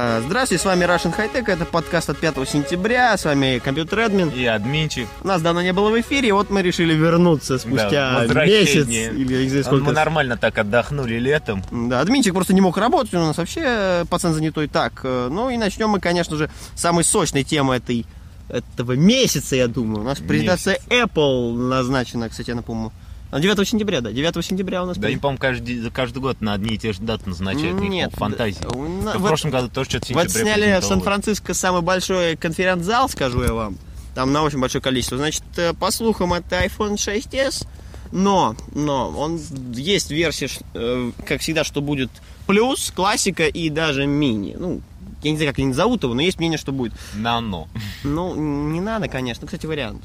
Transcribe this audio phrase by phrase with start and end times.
[0.00, 3.98] А, Здравствуйте, с вами Russian High Tech, это подкаст от 5 сентября, с вами компьютер
[3.98, 4.28] админ.
[4.28, 5.08] И админчик.
[5.24, 9.64] Нас давно не было в эфире, вот мы решили вернуться спустя Да, месяц или А
[9.64, 9.86] сколько.
[9.86, 11.64] Мы нормально так отдохнули летом.
[11.72, 15.00] Да, админчик просто не мог работать, у нас вообще э, пацан занятой так.
[15.02, 18.06] э, Ну и начнем мы, конечно же, с самой сочной темы этой
[18.48, 20.02] этого месяца, я думаю.
[20.02, 22.92] У нас презентация Apple назначена, кстати, я напомню.
[23.30, 24.96] А, 9 сентября, да, 9 сентября у нас.
[24.96, 27.78] Да, они, по-моему, каждый, каждый год на одни и те же даты назначают.
[27.80, 28.62] Нет, фантазии.
[28.62, 30.84] на- в вот- прошлом году тоже что-то в Вот сняли в.
[30.84, 33.76] Сан-Франциско самый большой конференц-зал, скажу я вам.
[34.14, 35.18] Там на очень большое количество.
[35.18, 37.66] Значит, э, по слухам, это iPhone 6s.
[38.10, 39.38] Но, но, он
[39.74, 42.10] есть версия, э, как всегда, что будет
[42.46, 44.56] плюс, классика и даже мини.
[44.58, 44.80] Ну,
[45.22, 46.94] я не знаю, как они зовут его, но есть мнение, что будет.
[47.14, 47.68] Нано.
[48.04, 48.34] Ну,
[48.70, 49.46] не надо, конечно.
[49.46, 50.02] Кстати, вариант.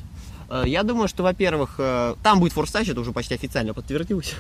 [0.50, 4.34] Э, Я думаю, что, во-первых, э, там будет Touch, это уже почти официально подтвердилось.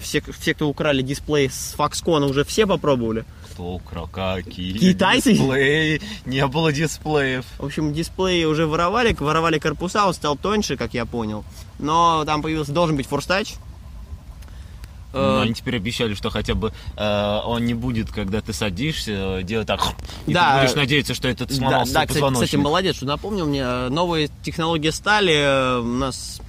[0.00, 3.24] Все, все, кто украли дисплей с Foxconn, уже все попробовали.
[3.52, 4.08] Кто украл?
[4.08, 4.76] Какие?
[4.76, 5.32] Китайцы?
[5.34, 6.00] Дисплеи.
[6.26, 7.44] Не было дисплеев.
[7.58, 11.44] В общем, дисплеи уже воровали, воровали корпуса, он стал тоньше, как я понял.
[11.78, 13.56] Но там появился, должен быть Touch.
[15.12, 19.38] Но Э, они теперь обещали, что хотя бы э, он не будет, когда ты садишься,
[19.38, 19.80] э, делать так.
[20.26, 20.54] И Да.
[20.56, 22.46] ты будешь надеяться, что это да, сломался да, кстати, позвоночник.
[22.46, 23.60] кстати, молодец, что напомнил мне.
[23.62, 26.40] э, Новые технологии стали э, у нас...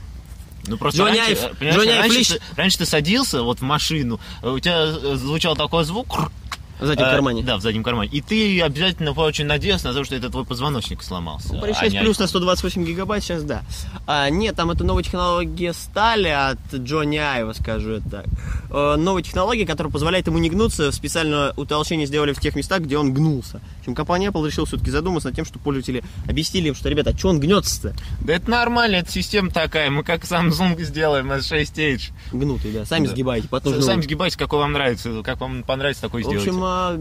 [0.65, 4.19] Ну просто Джонни раньше, э, Айв раньше, лич- ты, раньше ты садился вот в машину,
[4.41, 6.31] э, у тебя э, звучал такой звук,
[6.79, 7.43] В заднем Э, кармане.
[7.43, 8.09] Да, в заднем кармане.
[8.11, 11.55] И ты обязательно очень надеялся на то, что это твой позвоночник сломался.
[11.59, 12.27] При а 6 не плюс на iPhone.
[12.27, 13.63] 128 гигабайт сейчас да.
[14.07, 18.25] А, нет, там это новая технология стали от Джонни Айва, скажу это так.
[18.69, 20.91] Э, новая технология, которая позволяет ему не гнуться.
[20.91, 23.61] Специально утолщение сделали в тех местах, где он гнулся.
[23.83, 27.09] В общем, компания Apple решила все-таки задуматься над тем, что пользователи объяснили им, что, ребята,
[27.13, 27.93] а что он гнется-то?
[28.21, 29.89] Да это нормально, это система такая.
[29.89, 32.11] Мы как Samsung сделаем S6H.
[32.31, 32.85] Гнутый, да.
[32.85, 33.11] Сами Да.
[33.11, 35.21] сгибаете нужный Сами сгибайте, какой вам нравится.
[35.21, 36.49] Как вам понравится, такой В сделайте.
[36.51, 36.97] общем, а,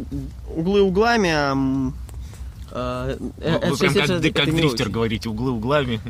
[0.56, 1.92] углы углами...
[2.74, 6.00] а, э, Вы это прям как, это- дрифтер говорите, углы углами.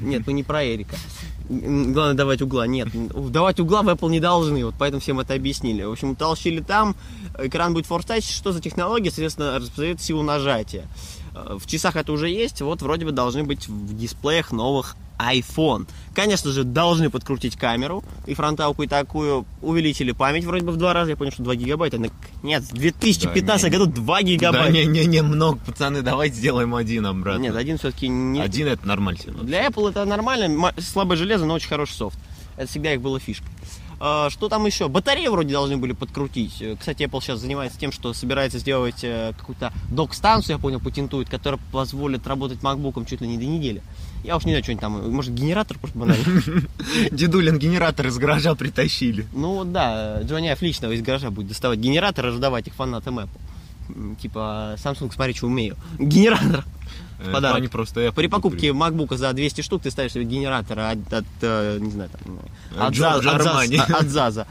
[0.00, 0.96] Нет, мы не про Эрика.
[1.48, 2.66] Главное давать угла.
[2.66, 2.88] Нет,
[3.30, 5.82] давать угла в Apple не должны, вот поэтому всем это объяснили.
[5.82, 6.94] В общем, толщили там,
[7.38, 8.22] экран будет Touch.
[8.32, 9.10] Что за технология?
[9.10, 10.86] Соответственно, распознает силу нажатия.
[11.34, 15.86] Э, В часах это уже есть, вот вроде бы должны быть в дисплеях новых iPhone.
[16.14, 19.44] Конечно же, должны подкрутить камеру и фронталку и такую.
[19.60, 21.10] Увеличили память вроде бы в два раза.
[21.10, 21.98] Я понял, что 2 гигабайта.
[22.42, 23.76] Нет, в 2015 Да, не.
[23.78, 24.72] году 2 Да, гигабайта.
[24.72, 27.42] не-не-не, много, пацаны, давайте сделаем один обратно.
[27.42, 28.40] Нет, один все-таки не...
[28.40, 29.20] Один это нормально.
[29.42, 32.18] Для Apple это нормально, ма- слабое железо, но очень хороший софт.
[32.56, 33.44] Это всегда их была фишка.
[34.00, 34.88] А, Что там еще?
[34.88, 36.60] Батареи вроде должны были подкрутить.
[36.62, 41.28] Э, Кстати, Apple сейчас занимается тем, что собирается сделать э, какую-то док-станцию, я понял, патентует,
[41.28, 43.82] которая позволит работать MacBook чуть ли не до недели.
[44.24, 46.24] Я уж не знаю, что они там, может, генератор просто банально.
[47.10, 49.26] Дедулин генератор из гаража притащили.
[49.34, 53.40] Ну да, Джонни Айв лично из гаража будет доставать генератор и раздавать их фанатам Apple.
[54.20, 55.76] Типа, Samsung, смотри, что умею.
[55.98, 56.64] Генератор.
[57.24, 57.58] Э, подарок.
[57.58, 58.68] Они просто Apple При покупке.
[58.68, 62.38] MacBook за 200 штук ты ставишь себе генератор от, от, э, не знаю, там,
[62.76, 63.76] От от, Джорджа Заз- от, Армани.
[63.76, 64.46] от Заза.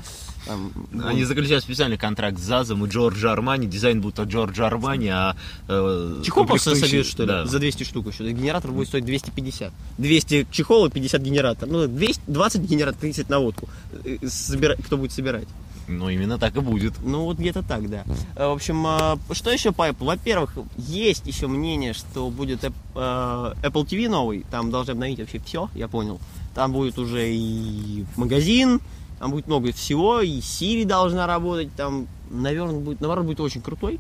[0.46, 0.72] Там,
[1.06, 3.68] Они заключают специальный контракт с Зазом и Джорджа Армани.
[3.68, 5.36] Дизайн будет от Джорджа Армани, а...
[5.68, 7.46] э, Чехол просто собьют, что ли, Да.
[7.46, 8.32] за 200 штук еще.
[8.32, 9.72] Генератор будет стоить 250.
[9.98, 11.68] 200 чехол и 50 генератор.
[11.70, 13.68] Ну, 200, 20 генератор, 30 на водку.
[14.06, 15.48] Э, собира- Кто будет собирать?
[15.90, 16.94] Ну, именно так и будет.
[17.04, 18.04] Ну, вот где-то так, да.
[18.36, 20.06] Э, В общем, э, что еще по Apple?
[20.06, 24.46] Во-первых, есть еще мнение, что будет э, Apple TV новый.
[24.52, 26.20] Там должны обновить вообще все, я понял.
[26.54, 28.82] Там будет уже и магазин,
[29.18, 34.00] там будет много всего, и Siri должна работать, там, наверное, будет, наоборот, будет очень крутой.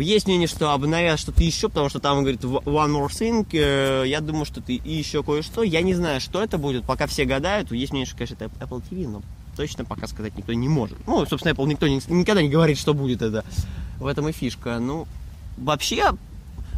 [0.00, 3.46] Есть мнение, что обновят что-то еще, потому что там говорит «One more thing.
[3.52, 5.62] э, Я думаю, что ты еще кое-что.
[5.62, 7.70] Я не знаю, что это будет, пока все гадают.
[7.72, 9.22] Есть мнение, что, конечно, это Apple TV, но
[9.54, 10.98] точно пока сказать никто не может.
[11.06, 13.44] Ну, собственно, Apple никто не- никогда не говорит, что будет это.
[13.98, 14.78] В этом и фишка.
[14.78, 15.06] Ну,
[15.56, 16.12] вообще,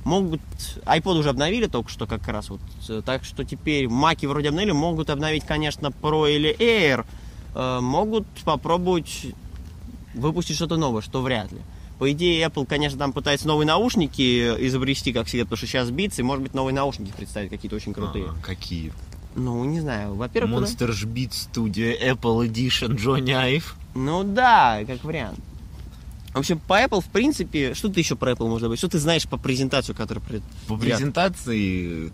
[0.04, 0.40] могут...
[0.84, 2.60] iPod уже обновили только что как раз вот.
[2.88, 4.72] э, Так что теперь маки вроде обновили.
[4.72, 7.04] Могут обновить, конечно, Pro или Air.
[7.54, 9.26] Э, Могут попробовать
[10.14, 11.58] выпустить что-то новое, что вряд ли.
[11.98, 14.20] По идее, Apple, конечно, там пытается новые наушники
[14.66, 18.26] изобрести, как всегда, потому что сейчас Beats, может быть, новые наушники представить какие-то очень крутые.
[18.26, 18.92] А, какие?
[19.36, 20.14] Ну, не знаю.
[20.14, 23.64] Во-первых, куда- Monster Beat Studio Apple Edition Johnny Ive.
[23.94, 25.38] Ну да, как вариант.
[26.32, 28.78] В общем, по Apple, в принципе, что ты еще про Apple может быть?
[28.78, 30.42] Что ты знаешь по презентацию, которая пред...
[30.68, 32.12] По презентации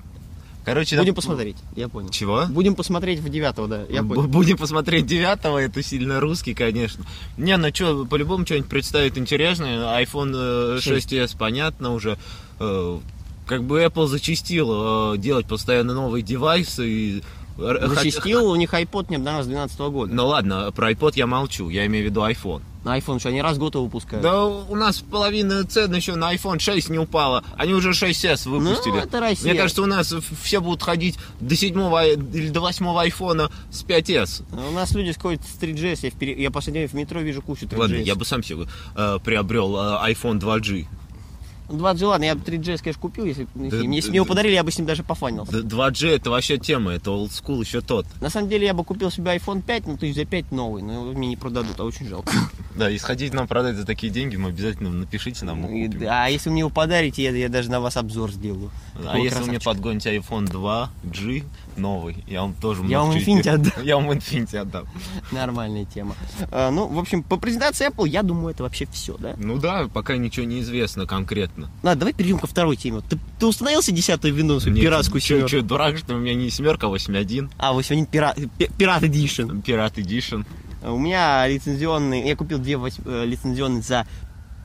[0.65, 2.11] Короче, Будем да- посмотреть, я понял.
[2.11, 2.47] Чего?
[2.47, 4.29] Будем посмотреть в девятого, да, я понял.
[4.29, 7.05] Будем посмотреть девятого, это сильно русский, конечно.
[7.37, 10.01] Не, ну что, по-любому что-нибудь представит интересное.
[10.01, 12.17] iPhone э, 6s, понятно уже.
[13.47, 16.89] Как бы Apple зачастил э, делать постоянно новые девайсы.
[16.89, 17.23] И...
[17.59, 20.15] Зачастил, у них iPod не обновлялся с 2012 года.
[20.15, 22.63] Ну ладно, про iPod я молчу, я имею в виду iPhone.
[22.85, 24.23] На iPhone что, они раз в год его выпускают?
[24.23, 27.45] Да у нас половина цен еще на iPhone 6 не упала.
[27.57, 28.95] Они уже 6s выпустили.
[28.95, 29.53] Ну, это Россия.
[29.53, 30.13] Мне кажется, у нас
[30.43, 34.45] все будут ходить до седьмого или до восьмого айфона с 5s.
[34.71, 37.67] У нас люди сходят с 3GS, я, в я последнее время в метро вижу кучу
[37.67, 37.79] 3GS.
[37.79, 38.67] Ладно, я бы сам себе
[38.97, 40.87] э, приобрел э, iPhone 2G.
[41.69, 44.25] 2G, ладно, я бы 3GS, конечно, купил, если, бы- Да, если мне да, бы его
[44.25, 44.29] да.
[44.29, 45.63] подарили, я бы с ним даже пофанился.
[45.63, 48.07] Д- 2G это вообще тема, это old school еще тот.
[48.21, 50.83] На самом деле, я бы купил себе iPhone 5, ну, то есть за 5 новый,
[50.83, 52.33] но его мне не продадут, а очень жалко.
[52.75, 56.07] Да, и сходить нам продать за такие деньги, мы обязательно напишите нам, И- купим.
[56.09, 58.71] А если вы мне его подарите, я, я даже на вас обзор сделаю.
[59.07, 61.45] А если вы мне подгоните iPhone 2G
[61.77, 63.73] новый, я вам тоже Я вам Infinity отдам.
[63.85, 64.87] Я вам Infinity отдам.
[65.31, 66.15] Нормальная тема.
[66.51, 69.35] А, ну, в общем, по презентации Apple, я думаю, это вообще все, да?
[69.39, 71.71] Ну да, пока ничего не известно конкретно.
[71.83, 73.01] Ладно, давай перейдем ко второй теме.
[73.09, 75.49] Ты, ты установился десятую вину, свою пиратскую Че, семерку?
[75.49, 79.63] че, дурак, что у меня не семерка, а 8.1, А, 81 пират, пи- пират Edition.
[79.63, 80.45] Пират Edition.
[80.85, 84.07] У меня лицензионный, я купил две э, лицензионные за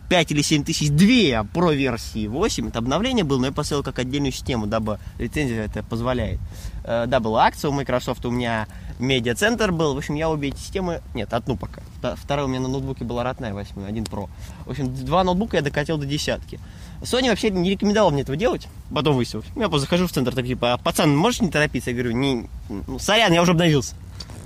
[0.09, 2.69] 5 или 7 тысяч, две про версии 8.
[2.69, 6.39] Это обновление было, но я поставил как отдельную систему, дабы лицензия это позволяет.
[6.87, 8.67] Э, Да, была акция у Microsoft, у меня
[8.97, 9.93] медиа-центр был.
[9.93, 11.01] В общем, я обе эти системы...
[11.13, 11.81] Нет, одну пока.
[12.15, 14.29] Вторая у меня на ноутбуке была родная 8, один Pro.
[14.65, 16.59] В общем, два ноутбука я докатил до десятки.
[17.01, 18.67] Sony вообще не рекомендовал мне этого делать.
[18.93, 19.45] Потом выяснилось.
[19.55, 21.91] Я просто захожу в центр, так типа, «А, пацан, можешь не торопиться?
[21.91, 23.93] Я говорю, не, ну, сорян, я уже обновился.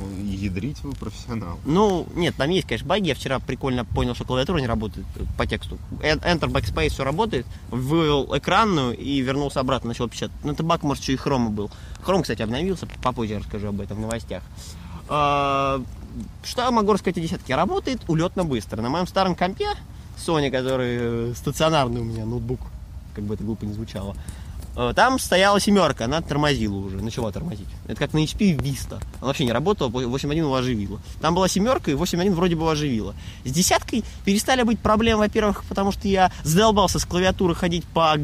[0.10, 1.60] Ядрить вы профессионал.
[1.66, 3.08] Ну, нет, там есть, конечно, баги.
[3.10, 5.06] Я вчера прикольно понял, что клавиатура не работает
[5.38, 5.78] по тексту.
[6.02, 7.46] Э- Enter, Backspace, все работает.
[7.70, 10.36] Вывел экранную и вернулся обратно, начал печатать.
[10.44, 11.70] Ну, это баг, может, еще и хрома был.
[12.02, 12.88] Хром, кстати, обновился.
[13.02, 14.44] Попозже расскажу об этом в новостях.
[15.08, 15.82] А,
[16.44, 17.56] Что я могу рассказать о десятке?
[17.56, 18.82] Работает улетно быстро.
[18.82, 19.68] На моем старом компе
[20.18, 20.98] Sony, который
[21.32, 22.60] э, стационарный у меня ноутбук,
[23.16, 24.16] как бы это глупо не звучало,
[24.96, 27.68] там стояла семерка, она тормозила уже, начала тормозить.
[27.86, 29.02] Это как на HP Vista.
[29.20, 31.00] Она вообще не работала, 8.1 его оживила.
[31.20, 33.16] Там была семерка, и 8.1 вроде бы оживила.
[33.44, 38.16] С десяткой перестали быть проблемы, во-первых, потому что я задолбался с клавиатуры ходить по,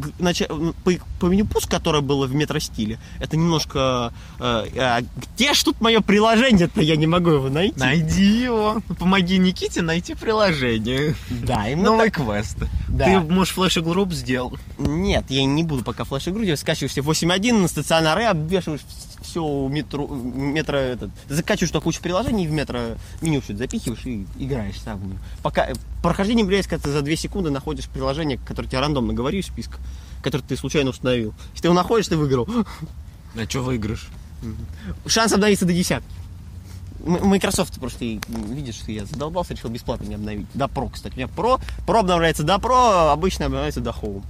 [0.83, 2.99] по, по меню пуск, которое было в метростиле.
[3.19, 4.13] Это немножко...
[4.39, 5.01] э, а
[5.35, 6.81] где ж тут мое приложение-то?
[6.81, 7.79] Я не могу его найти.
[7.79, 8.81] Найди его.
[8.99, 11.15] Помоги Никите найти приложение.
[11.29, 12.25] Да, именно Новый так.
[12.25, 12.57] квест.
[12.87, 13.05] Да.
[13.05, 14.57] Ты, может, флеш-игру сделал?
[14.77, 16.59] Нет, я не буду пока флеш-игру делать.
[16.59, 18.81] Скачиваешь себе 8.1 на стационары, обвешиваешь
[19.21, 22.79] все у метро, метро этот, закачиваешь туда кучу приложений в метро
[23.21, 25.19] меню все запихиваешь и играешь сам.
[25.43, 29.39] Пока э, прохождение является, когда ты за 2 секунды находишь приложение, которое тебе рандомно говорю
[29.39, 29.77] из списка,
[30.23, 31.33] которое ты случайно установил.
[31.51, 32.47] Если ты его находишь, ты выиграл.
[33.35, 34.07] А что выиграешь?
[35.05, 36.09] Шанс обновиться до десятки.
[37.07, 40.47] Microsoft просто, видишь, что я задолбался, решил бесплатно не обновить.
[40.53, 41.13] До Pro, кстати.
[41.13, 44.23] У меня Pro, Pro обновляется до Pro, обычно обновляется до Home.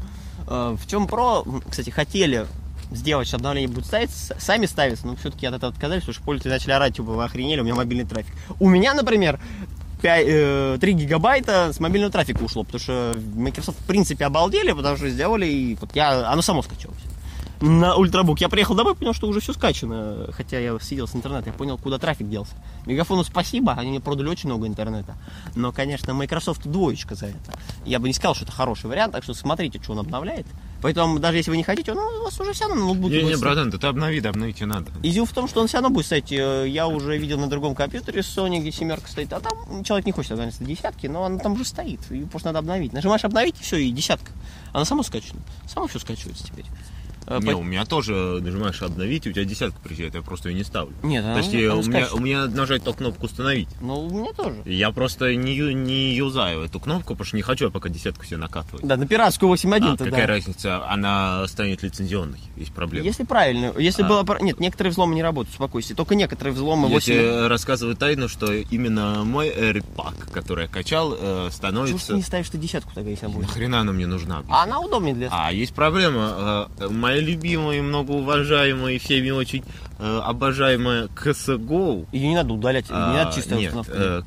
[0.47, 1.07] Э, В чем
[1.45, 2.45] м, кстати, хотели
[2.91, 6.23] сделать, что обновление будут ставить, с- сами ставятся, но все-таки от этого отказались, потому что
[6.23, 8.33] пользователи начали орать, типа, вы охренели, у меня мобильный трафик.
[8.59, 9.39] У меня, например,
[10.01, 15.09] 5, 3 гигабайта с мобильного трафика ушло, потому что Microsoft в принципе обалдели, потому что
[15.09, 16.99] сделали, и вот я, оно само скачалось
[17.61, 18.39] на ультрабук.
[18.39, 20.27] Я приехал домой, понял, что уже все скачано.
[20.31, 22.53] Хотя я сидел с интернета, я понял, куда трафик делся.
[22.85, 25.15] Мегафону спасибо, они мне продали очень много интернета.
[25.55, 27.53] Но, конечно, Microsoft двоечка за это.
[27.85, 30.45] Я бы не сказал, что это хороший вариант, так что смотрите, что он обновляет.
[30.81, 33.29] Поэтому, даже если вы не хотите, ну, у вас уже все равно на ноутбуке Не,
[33.29, 34.91] не, братан, ты обнови, да обновить надо.
[35.01, 36.31] Изюм в том, что он все равно будет стоять.
[36.31, 40.11] э, Я уже видел на другом компьютере Sony, где семерка стоит, а там человек не
[40.11, 41.99] хочет обновиться до десятки, но она там уже стоит.
[42.11, 42.93] И просто надо обновить.
[42.93, 44.31] Нажимаешь обновить, и все, и десятка.
[44.71, 45.39] Она сама скачана.
[45.67, 46.65] Само все скачивается теперь.
[47.27, 50.55] Э, Не, по- у меня тоже нажимаешь обновить, у тебя десятка приезжает, я просто ее
[50.55, 50.93] не ставлю.
[51.03, 53.67] Нет, она- Почти она у меня, у меня надо нажать только кнопку установить.
[53.81, 54.61] Ну, у меня тоже.
[54.65, 58.37] Я просто не, не юзаю эту кнопку, потому что не хочу я пока десятку себе
[58.37, 58.85] накатывать.
[58.85, 63.05] Да, на пиратскую 8.1 А, то какая разница, она станет лицензионной, есть проблема.
[63.05, 64.07] Если правильно, если А.
[64.07, 64.25] было...
[64.41, 65.95] Нет, некоторые взломы не работают, успокойся.
[65.95, 67.13] Только некоторые взломы Я 8...
[67.13, 72.07] тебе рассказываю тайну, что именно мой AirPack, который я качал, э, становится...
[72.07, 73.47] ты не ставишь ты десятку тогда, если она будет?
[73.47, 74.43] Нахрена она мне нужна?
[74.49, 75.27] А она удобнее для...
[75.31, 76.69] А, есть проблема.
[76.79, 79.63] Э, Моя любимая, многоуважаемая и всеми очень
[79.99, 82.07] э, обожаемая CSGO.
[82.11, 83.93] Ее не надо удалять, не а, надо чистая нет, установка.
[83.95, 84.21] э,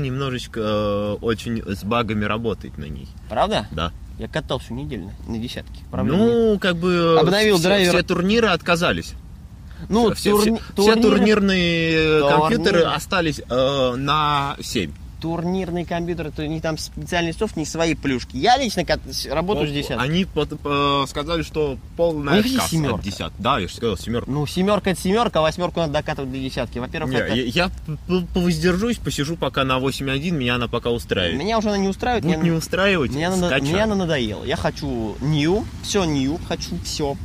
[0.00, 3.08] немножечко э, очень с багами работает на ней.
[3.28, 3.66] Правда?
[3.72, 3.92] Да.
[4.18, 5.80] Я катал всю неделю на- десятке.
[5.90, 6.26] Проблем нет.
[6.28, 7.18] ну, как бы...
[7.20, 7.90] Обновил все, драйвер.
[7.92, 9.14] все турниры отказались.
[9.88, 12.38] ну, все, турни- все- все турниры- турнирные Турниры.
[12.40, 14.92] компьютеры остались э, на 7.
[15.24, 18.36] Турнирный компьютер, то не там специальный софт, не свои плюшки.
[18.36, 18.84] Я лично
[19.30, 20.04] работаю с десяткой.
[20.04, 23.32] Они э, сказали, что У полная них отказ от десят.
[23.38, 24.30] Да, я же сказал, семерка.
[24.30, 26.78] Ну, семерка это семерка, а восьмерку надо докатывать до десятки.
[26.78, 27.32] Во-первых, это...
[27.32, 27.70] я, я
[28.34, 31.40] повоздержусь, посижу пока на 8.1, меня она пока устраивает.
[31.40, 32.22] Меня уже она не устраивает.
[32.22, 33.62] Будет не устраивать, Меня скачай.
[33.62, 34.44] меня она надоела.
[34.44, 37.16] Я хочу new, все new, хочу все.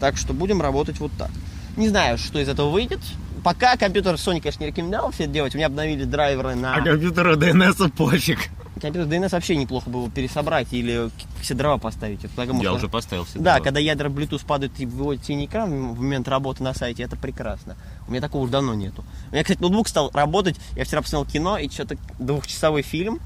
[0.00, 1.30] Так что будем работать вот так.
[1.76, 2.98] Не знаю, что из этого выйдет.
[3.44, 5.54] Пока компьютер Sony, конечно, не рекомендовал все это делать.
[5.54, 6.74] У меня обновили драйверы на...
[6.76, 8.38] А компьютеру DNS пофиг.
[8.80, 12.24] Компьютер DNS вообще неплохо было пересобрать или все дрова поставить.
[12.24, 13.40] Это потому Я что- уже поставил себе.
[13.40, 13.64] Да, дрова.
[13.64, 17.76] когда ядра Bluetooth падают и выводят синий экран в момент работы на сайте, это прекрасно.
[18.06, 19.04] У меня такого уже давно нету.
[19.30, 20.56] У меня, кстати, ноутбук стал работать.
[20.76, 23.18] Я вчера посмотрел кино, и что-то двухчасовой фильм.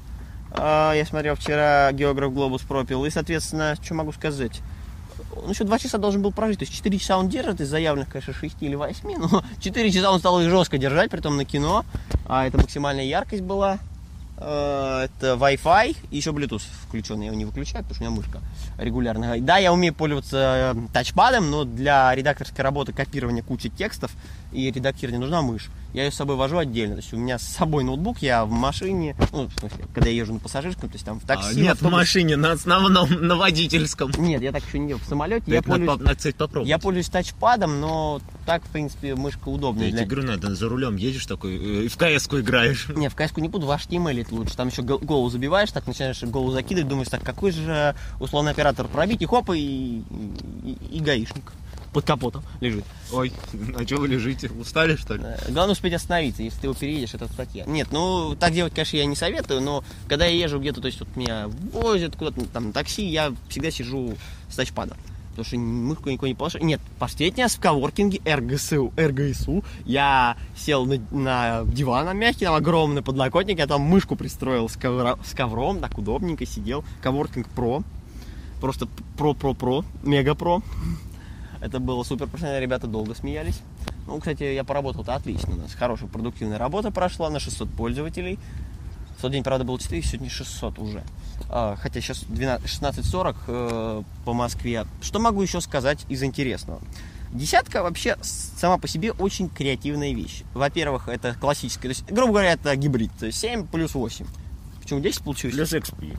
[0.51, 3.05] А, Я смотрел вчера «Географ Глобус пропил».
[3.05, 4.61] И, соответственно, что могу сказать?
[5.43, 6.59] Он еще два часа должен был прожить.
[6.59, 9.17] То есть 4 часа он держит из заявленных, конечно, 6 или 8.
[9.17, 11.85] Но 4 часа он стал их жестко держать, при том на кино.
[12.25, 13.79] А это максимальная яркость была.
[14.37, 17.19] Э, Это Wi-Fi и еще Bluetooth включен.
[17.21, 18.39] Я его не выключаю, потому что у меня мышка
[18.77, 19.39] регулярно.
[19.39, 24.11] Да, я умею пользоваться э, тачпадом, но для редакторской работы копирования кучи текстов
[24.51, 25.69] и редактирования нужна мышь.
[25.93, 26.95] Я ее с собой вожу отдельно.
[26.95, 30.15] То есть у меня с собой ноутбук, я в машине, ну, в смысле, когда я
[30.15, 31.49] езжу на пассажирском, то есть там в такси.
[31.49, 31.95] А, в нет, в автобусе.
[31.97, 34.11] машине, на основном, на водительском.
[34.17, 35.01] Нет, я так еще не делал.
[35.01, 36.69] В самолете я пользуюсь, по- надо, кстати, попробовать.
[36.69, 39.85] я пользуюсь тачпадом, но так, в принципе, мышка удобная.
[39.85, 42.87] Я для- тебе говорю, надо за рулем едешь такой, э, и в КС-ку играешь.
[42.89, 44.55] Не, в каску не буду, в HTML это лучше.
[44.57, 48.87] Там еще гол- голову забиваешь, так начинаешь голову закидывать, думаешь, так, какой же условный оператор
[48.87, 50.01] пробить, и хоп, и,
[50.63, 51.53] и, и гаишник
[51.93, 52.83] под капотом лежит.
[53.11, 53.31] Ой,
[53.77, 54.49] а что вы лежите?
[54.49, 55.23] Устали, что ли?
[55.23, 57.65] Э, Главное успеть остановиться, если ты его переедешь, это статья.
[57.65, 60.99] Нет, ну, так делать, конечно, я не советую, но когда я езжу где-то, то есть
[60.99, 64.15] вот меня возят куда-то там на такси, я всегда сижу
[64.49, 64.97] с тачпадом.
[65.29, 66.61] Потому что мышку никого не положил.
[66.61, 72.53] Нет, последний раз в коворкинге РГСУ, РГСУ я сел на, на диван на мягкий, там
[72.53, 76.83] огромный подлокотник, я там мышку пристроил с, ковра- с ковром, так удобненько сидел.
[77.01, 77.81] Коворкинг Про.
[78.61, 80.61] Просто про-про-про, мега-про.
[81.63, 83.61] Это было супер профессионально, ребята долго смеялись.
[84.05, 85.53] Ну, кстати, я поработал-то отлично.
[85.53, 88.37] У нас хорошая продуктивная работа прошла на 600 пользователей.
[89.17, 91.03] В тот день, правда, было 4, сегодня 600 уже.
[91.49, 94.85] А, хотя сейчас 12 16.40 э, по Москве.
[95.01, 96.81] Что могу еще сказать из интересного?
[97.31, 100.43] Десятка вообще сама по себе очень креативная вещь.
[100.53, 104.25] Во-первых, это классическая, то есть, грубо говоря, это гибрид, то есть 7 плюс 8.
[104.81, 105.55] Почему 10 получилось?
[105.55, 106.17] Плюс XP.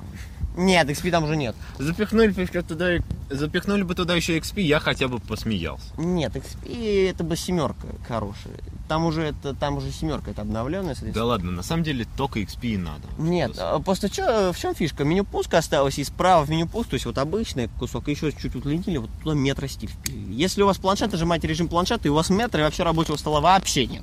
[0.56, 1.56] Нет, XP там уже нет.
[1.78, 2.90] Запихнули, бы туда,
[3.28, 5.84] запихнули бы туда еще XP, я хотя бы посмеялся.
[5.99, 8.54] Нет, XP это бы семерка хорошая.
[8.88, 10.94] Там уже это, там уже семерка, это обновленная.
[11.00, 13.02] Да ладно, на самом деле только XP и надо.
[13.18, 15.04] Нет, а просто чё, в чем фишка?
[15.04, 18.54] Меню пуска осталось, и справа в меню пуск, то есть вот обычный кусок, еще чуть
[18.54, 20.34] удлинили, вот туда метро стиль впилили.
[20.34, 23.40] Если у вас планшет, нажимаете режим планшета, и у вас метра, и вообще рабочего стола
[23.40, 24.02] вообще нет.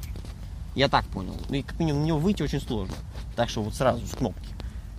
[0.76, 1.36] Я так понял.
[1.50, 2.96] И как минимум на него выйти очень сложно.
[3.36, 4.48] Так что вот сразу с кнопки.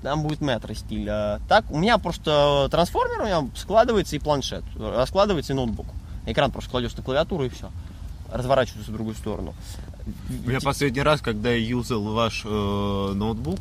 [0.02, 1.08] Там будет метро стиль.
[1.08, 4.64] А так, у меня просто трансформер у меня складывается и планшет.
[4.76, 5.86] Раскладывается и ноутбук.
[6.26, 7.70] Экран просто кладешь на клавиатуру и все.
[8.32, 9.54] Разворачивается в другую сторону.
[10.46, 13.60] Я последний раз, когда я юзал ваш э, ноутбук,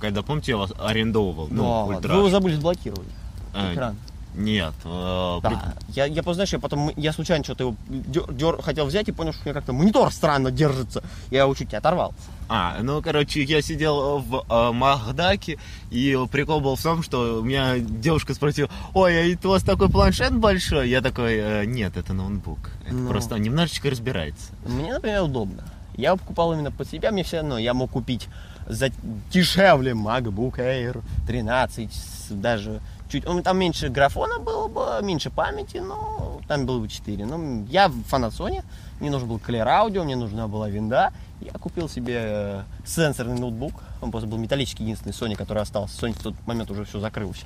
[0.00, 2.14] когда, помните, я вас арендовал, Да, ну, вы ультра.
[2.14, 3.08] его забыли заблокировать.
[3.54, 3.96] А, Экран.
[4.34, 5.74] Нет, э, при- Да.
[5.88, 9.12] Я, я просто, знаешь, я потом, я случайно что-то его дер- дер- хотел взять и
[9.12, 11.02] понял, что у меня как-то монитор странно держится.
[11.30, 12.14] Я его чуть не оторвал.
[12.48, 15.58] А, ну, короче, я сидел в э, Махдаке,
[15.90, 19.88] и прикол был в том, что у меня девушка спросила, ой, а у вас такой
[19.88, 20.88] планшет большой?
[20.88, 22.70] Я такой, «Э, нет, это ноутбук.
[22.86, 23.08] Это Ну.
[23.08, 24.52] просто немножечко разбирается.
[24.66, 25.64] Мне, например, удобно.
[25.96, 28.28] Я покупал именно под себя, мне все равно, я мог купить
[28.68, 28.90] за
[29.32, 32.80] дешевле MacBook Air 13, с- даже
[33.10, 37.26] чуть, ну, там меньше графона было бы, меньше памяти, но там было бы 4.
[37.26, 38.62] Ну, я фанат Sony,
[39.00, 43.74] мне нужен был Clear Audio, мне нужна была винда, я купил себе э, сенсорный ноутбук,
[44.00, 46.06] он просто был металлический, единственный Sony, который остался.
[46.06, 47.44] Sony в тот момент уже все закрылось.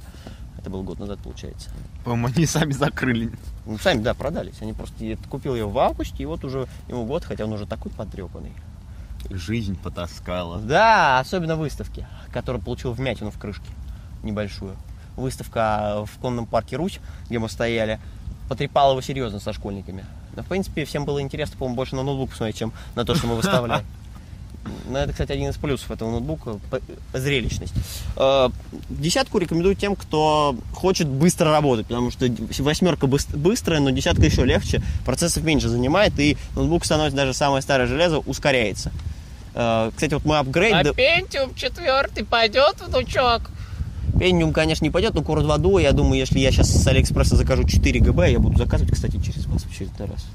[0.59, 1.71] Это был год назад, получается.
[2.05, 3.33] По-моему, они сами закрыли.
[3.67, 4.63] Ну, сами, да, продались.
[4.63, 7.67] Они просто я купил его в августе, и вот уже ему год, хотя он уже
[7.67, 8.53] такой потрепанный.
[9.31, 10.59] Жизнь потаскала.
[10.59, 13.67] Да, особенно выставки, которую получил вмятину в крышке
[14.23, 14.77] небольшую.
[15.17, 18.01] Выставка в конном парке Русь, где мы стояли,
[18.49, 20.05] потрепала его серьезно со школьниками.
[20.37, 23.27] Но, в принципе, всем было интересно, по-моему, больше на ноутбук посмотреть, чем на то, что
[23.27, 23.85] мы выставляем.
[24.89, 26.59] Но это, кстати, один из плюсов этого ноутбука–
[27.13, 27.75] зрелищность.
[28.17, 28.49] Э,
[28.89, 32.27] Десятку рекомендую тем, кто хочет быстро работать, потому что
[32.61, 37.61] восьмерка быс- быстрая, но десятка еще легче, процессов меньше занимает, и ноутбук становится даже самое
[37.61, 38.91] старое железо, ускоряется.
[39.55, 40.75] Э, Кстати, вот мой апгрейд...
[40.75, 43.51] А Пентиум четвертый пойдет, внучок?
[44.19, 47.37] Пентиум, конечно, не пойдет, но Core 2 Duo, я думаю, если я сейчас с Алиэкспресса
[47.37, 50.27] закажу 4 ГБ, я буду заказывать, кстати, через вас в очередной раз.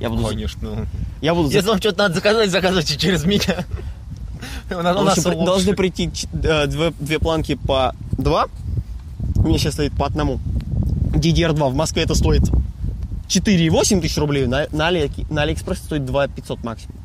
[0.00, 0.86] Я буду, Конечно.
[1.20, 3.64] я буду, Если вам что-то надо заказать, заказывайте через меня.
[4.70, 8.46] У нас- при- должны прийти э, две, две планки по 2.
[9.36, 10.38] У меня сейчас стоит по одному.
[11.14, 12.42] DDR2 в Москве это стоит
[13.28, 14.46] 4,8 тысяч рублей.
[14.46, 16.96] На, на, Али, на Алиэкспрессе стоит 2 500 максимум.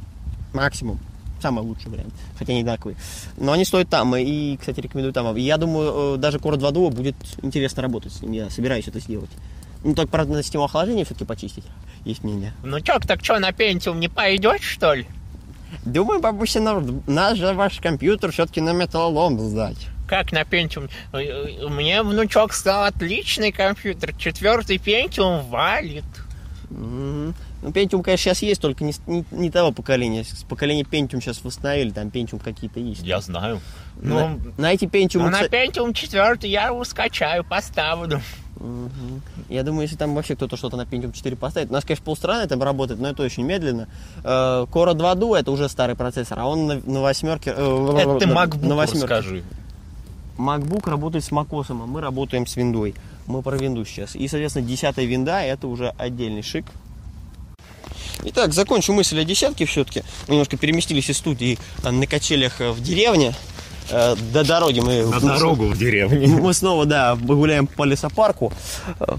[0.53, 0.99] Максимум.
[1.41, 2.13] Самый лучший вариант.
[2.37, 2.97] Хотя они одинаковые.
[3.37, 4.15] Но они стоят там.
[4.15, 5.35] И, кстати, рекомендую там.
[5.35, 8.31] И я думаю, э, даже Core 2 Duo будет интересно работать с ним.
[8.31, 9.29] Я собираюсь это сделать.
[9.83, 11.63] Ну, только, правда, надо систему охлаждения все-таки почистить.
[12.05, 12.53] Есть мнение.
[12.61, 15.07] Внучок, так что, на пентиум не пойдет, что ли?
[15.85, 16.59] Думаю, бабуся,
[17.07, 19.87] наш, же ваш компьютер все-таки на металлолом сдать.
[20.07, 20.89] Как на пентиум?
[21.13, 24.13] Э, э, Мне внучок сказал отличный компьютер.
[24.15, 26.03] Четвертый пентиум валит.
[26.69, 27.33] Мгм.
[27.61, 30.23] Ну, Pentium, конечно, сейчас есть, только не, не, не того поколения.
[30.23, 33.03] С поколения Pentium сейчас восстановили, там Pentium какие-то есть.
[33.03, 33.61] Я знаю.
[34.01, 38.19] на, Ну, на эти Pentium, Ну, на пентиум четвертый я его скачаю, поставлю.
[38.55, 39.23] Мгм.
[39.49, 42.47] я думаю, если там вообще кто-то что-то на Pentium 4 поставит, у нас, конечно, полстраны
[42.47, 43.87] там работает, но это очень медленно.
[44.23, 47.53] Э, Core 2 Duo это уже старый процессор, а он на, на восьмерке...
[47.57, 49.43] э, это ты на- MacBook на восьмерке.
[50.37, 52.95] MacBook работает с macOS, а мы работаем с виндой.
[53.27, 54.15] Мы про винду сейчас.
[54.15, 56.65] И, соответственно, десятая винда это уже отдельный шик.
[58.23, 60.03] Итак, закончу мысль о десятке все-таки.
[60.27, 63.33] Мы немножко переместились из студии э, на качелях э, в деревне.
[63.89, 65.05] Э, До дороги мы...
[65.05, 66.27] На дорогу в деревне.
[66.41, 68.53] Мы снова, да, гуляем по лесопарку.
[68.99, 69.15] Э,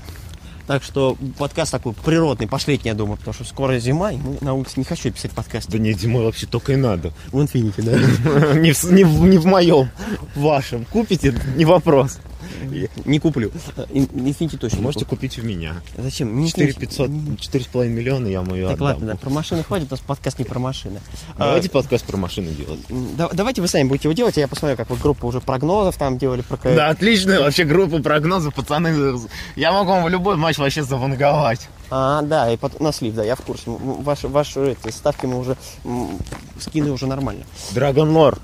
[0.68, 4.54] Так что подкаст такой природный, пошлетний, я думаю, потому что скоро зима, и мы на
[4.54, 5.68] улице не хочу писать подкаст.
[5.68, 7.12] Да не, зимой вообще только и надо.
[7.32, 8.54] В Infinity, да.
[8.58, 9.90] Не в, моем,
[10.36, 10.84] в вашем.
[10.84, 12.18] Купите, не вопрос.
[13.04, 13.50] Не куплю.
[13.76, 15.76] Э, Infinity точно не Можете купить у меня.
[15.96, 16.38] Зачем?
[16.38, 16.80] Не 4 Infinity.
[16.80, 20.44] 500, 4,5 миллиона я мою Так ладно, да, про машины хватит, у нас подкаст не
[20.44, 21.00] про машины.
[21.38, 22.80] Давайте А, подкаст про машины делать.
[23.32, 26.18] давайте вы сами будете его делать, а я посмотрю, как вы группа уже прогнозов там
[26.18, 26.42] делали.
[26.62, 29.18] Да, отличная вообще группа прогнозов, пацаны.
[29.56, 31.68] Я могу вам в любой матч вообще заванговать.
[31.94, 33.64] А, да, и потом на слив, да, я в курсе.
[33.66, 35.58] Ваши, ваши эти, ставки мы уже
[36.58, 37.44] скины уже нормально.
[37.72, 38.38] Драгон Лор.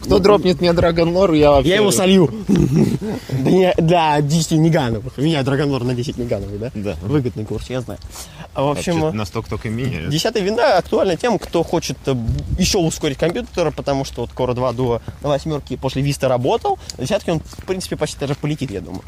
[0.00, 1.68] Кто дропнет мне Драгон Лор, я вообще...
[1.68, 2.32] Я его солью.
[3.28, 5.18] Для, для 10 Нигановых.
[5.18, 6.70] Меняю Драгонлор на 10 Нигановых, да?
[6.74, 6.96] Да.
[7.02, 8.00] Выгодный курс, я знаю.
[8.54, 10.08] А, в общем, Вообще, настолько только меняют.
[10.08, 12.14] Десятая винда актуальна тем, кто хочет э,
[12.58, 16.78] еще ускорить компьютер, потому что вот Core 2 Duo на восьмерке после Vista работал.
[16.96, 19.02] На десятке он, в принципе, почти даже полетит, я думаю.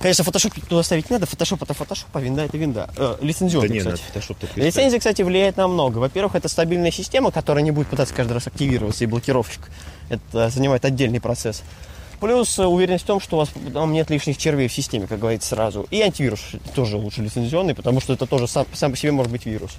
[0.00, 2.88] Конечно, фотошоп туда ставить не надо, фотошоп это фотошоп, а винда это винда.
[2.96, 4.02] Э, Да лицензионный, не, на кстати.
[4.14, 5.98] Photoshop только Лицензия, кстати, влияет на много.
[5.98, 9.70] Во-первых, это стабильная система, которая не будет пытаться каждый раз активироваться, и блокировщик.
[10.08, 11.62] Это занимает отдельный процесс.
[12.20, 15.18] Плюс э, уверенность в том, что у вас там нет лишних червей в системе, как
[15.18, 15.86] говорится сразу.
[15.90, 16.40] И антивирус
[16.74, 19.72] тоже лучше лицензионный, потому что это тоже сам, сам по себе может быть вирус.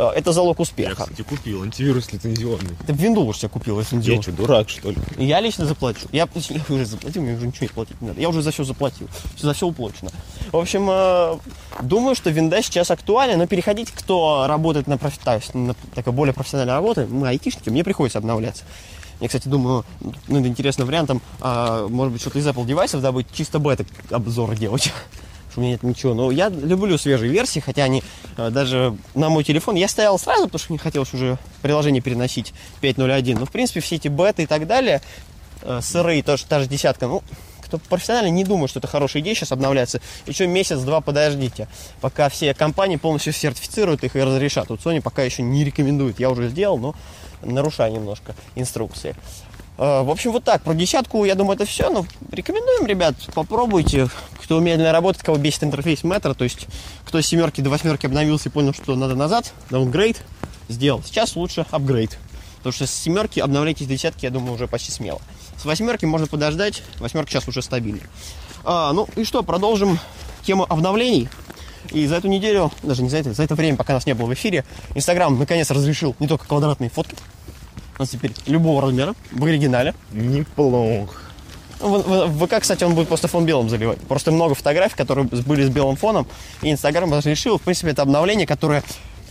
[0.00, 1.02] Э, Это залог Я, успеха.
[1.02, 2.76] кстати, купил антивирус лицензионный.
[2.86, 4.22] Ты винду уж себе купил Я лицензионный.
[4.22, 4.96] что, дурак, что ли?
[5.16, 6.06] Я лично заплачу.
[6.12, 8.20] Я, я уже заплатил, мне уже ничего не платить не надо.
[8.20, 9.08] Я уже за все заплатил.
[9.36, 10.10] За все уплочено.
[10.52, 11.38] В общем, э,
[11.82, 16.32] думаю, что винда сейчас актуальна, но переходить, кто работает на, профи- есть на такой более
[16.32, 18.62] профессиональной работе, мы айтишники, мне приходится обновляться.
[19.20, 19.84] Я, кстати, думаю,
[20.28, 24.54] ну, это интересным вариантом, а, может быть, что-то из Apple девайсов добыть, чисто бета обзор
[24.54, 24.92] делать.
[25.58, 26.14] У меня нет ничего.
[26.14, 28.04] Но я люблю свежие версии, хотя они
[28.36, 32.54] э, даже на мой телефон я стоял сразу, потому что не хотелось уже приложение переносить
[32.80, 33.40] 5.0.1.
[33.40, 35.02] Но, в принципе, все эти беты и так далее,
[35.62, 37.24] э, сырые, тоже та же десятка, ну,
[37.60, 40.00] кто профессионально не думает, что это хорошая идея сейчас обновляться.
[40.26, 41.66] Еще месяц-два подождите,
[42.00, 44.68] пока все компании полностью сертифицируют их и разрешат.
[44.68, 46.20] Вот Sony пока еще не рекомендует.
[46.20, 46.94] Я уже сделал, но
[47.42, 49.16] нарушаю немножко инструкции.
[49.78, 50.62] Э, В общем, вот так.
[50.62, 51.88] Про десятку, я думаю, это все.
[51.88, 54.08] Но рекомендуем, ребят, попробуйте.
[54.42, 56.66] Кто медленно работает, кого бесит интерфейс метра, то есть
[57.04, 60.22] кто с семерки до восьмерки обновился и понял, что надо назад, даунгрейд
[60.68, 61.02] сделал.
[61.04, 62.18] Сейчас лучше апгрейд.
[62.58, 65.20] Потому что с семерки обновляйтесь до десятки, я думаю, уже почти смело.
[65.56, 66.82] С восьмерки можно подождать.
[66.98, 68.00] Восьмерка сейчас уже стабильна.
[68.64, 69.98] А, ну и что, продолжим
[70.42, 71.28] тему обновлений.
[71.92, 74.26] И за эту неделю, даже не за это, за это время, пока нас не было
[74.26, 74.64] в эфире,
[74.94, 77.16] Инстаграм наконец разрешил не только квадратные фотки,
[77.98, 79.94] у нас теперь любого размера, в оригинале.
[80.12, 81.12] Неплохо.
[81.80, 83.98] В, в- в ВК, кстати, он будет просто фон белым заливать.
[84.00, 86.26] Просто много фотографий, которые были с белым фоном.
[86.62, 87.58] И Инстаграм разрешил.
[87.58, 88.82] В принципе, это обновление, которое,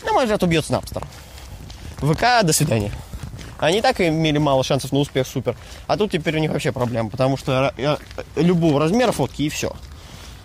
[0.06, 1.06] на мой взгляд, убьет Снапстер.
[1.98, 2.92] ВК, до свидания.
[3.60, 5.56] Они и так имели мало шансов на успех, супер.
[5.88, 7.98] А тут теперь у них вообще проблема, потому что э,
[8.36, 9.74] э, любого размера фотки и все.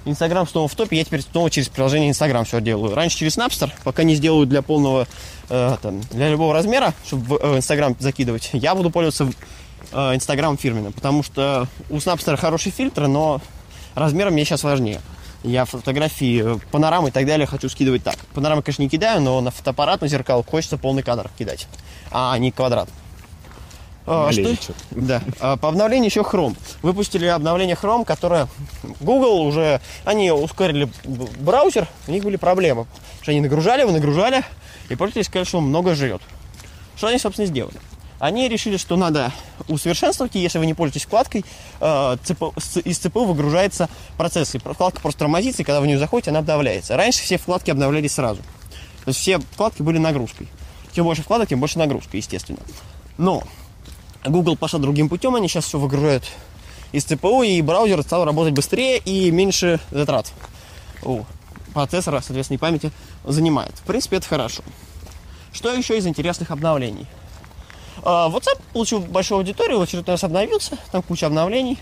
[0.04, 2.94] Инстаграм снова в топе, я теперь снова через приложение Инстаграм все делаю.
[2.94, 5.06] Раньше через Snapster, пока не сделаю для полного,
[5.48, 9.30] э, там, для любого размера, чтобы в Инстаграм закидывать, я буду пользоваться
[9.92, 13.40] э, Инстаграм фирменным, потому что у Snapster хороший фильтр, но
[13.94, 15.00] размером мне сейчас важнее.
[15.44, 18.16] Я фотографии, э, панорамы и так далее хочу скидывать так.
[18.34, 21.68] Панорамы, конечно, не кидаю, но на фотоаппарат, на зеркал хочется полный кадр кидать,
[22.10, 22.88] а не квадрат.
[24.06, 24.74] А, Малевичу.
[24.90, 25.22] да.
[25.40, 26.56] А, По обновлению еще Chrome.
[26.82, 28.48] Выпустили обновление Chrome, которое
[29.00, 32.86] Google уже, они ускорили браузер, у них были проблемы.
[33.22, 34.44] Что они нагружали его, нагружали,
[34.88, 36.20] и пользователи сказали, что он много жрет.
[36.96, 37.76] Что они, собственно, сделали?
[38.18, 39.32] Они решили, что надо
[39.66, 41.44] усовершенствовать, и если вы не пользуетесь вкладкой,
[41.80, 42.16] э,
[42.84, 46.38] из ЦПУ выгружается процесс, и вкладка просто тормозится, и когда вы в нее заходите, она
[46.40, 46.96] обновляется.
[46.96, 48.40] Раньше все вкладки обновлялись сразу.
[49.04, 50.46] То есть все вкладки были нагрузкой.
[50.94, 52.60] Чем больше вкладок, тем больше нагрузка, естественно.
[53.18, 53.42] Но
[54.24, 56.24] Google пошел другим путем, они сейчас все выгружают
[56.92, 60.32] из ЦПУ, и браузер стал работать быстрее и меньше затрат
[61.02, 61.24] у
[61.74, 62.92] процессора, соответственно, и памяти
[63.24, 63.72] занимает.
[63.76, 64.62] В принципе, это хорошо.
[65.52, 67.06] Что еще из интересных обновлений?
[68.04, 71.78] А, WhatsApp получил большую аудиторию, в очередной раз обновился, там куча обновлений.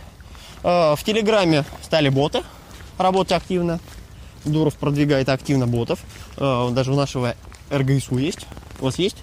[0.62, 2.42] А, В Телеграме стали боты
[2.98, 3.81] работать активно.
[4.44, 6.00] Дуров продвигает активно ботов.
[6.37, 7.35] А, Даже у нашего
[7.70, 8.46] РГСУ есть.
[8.81, 9.16] У вас есть?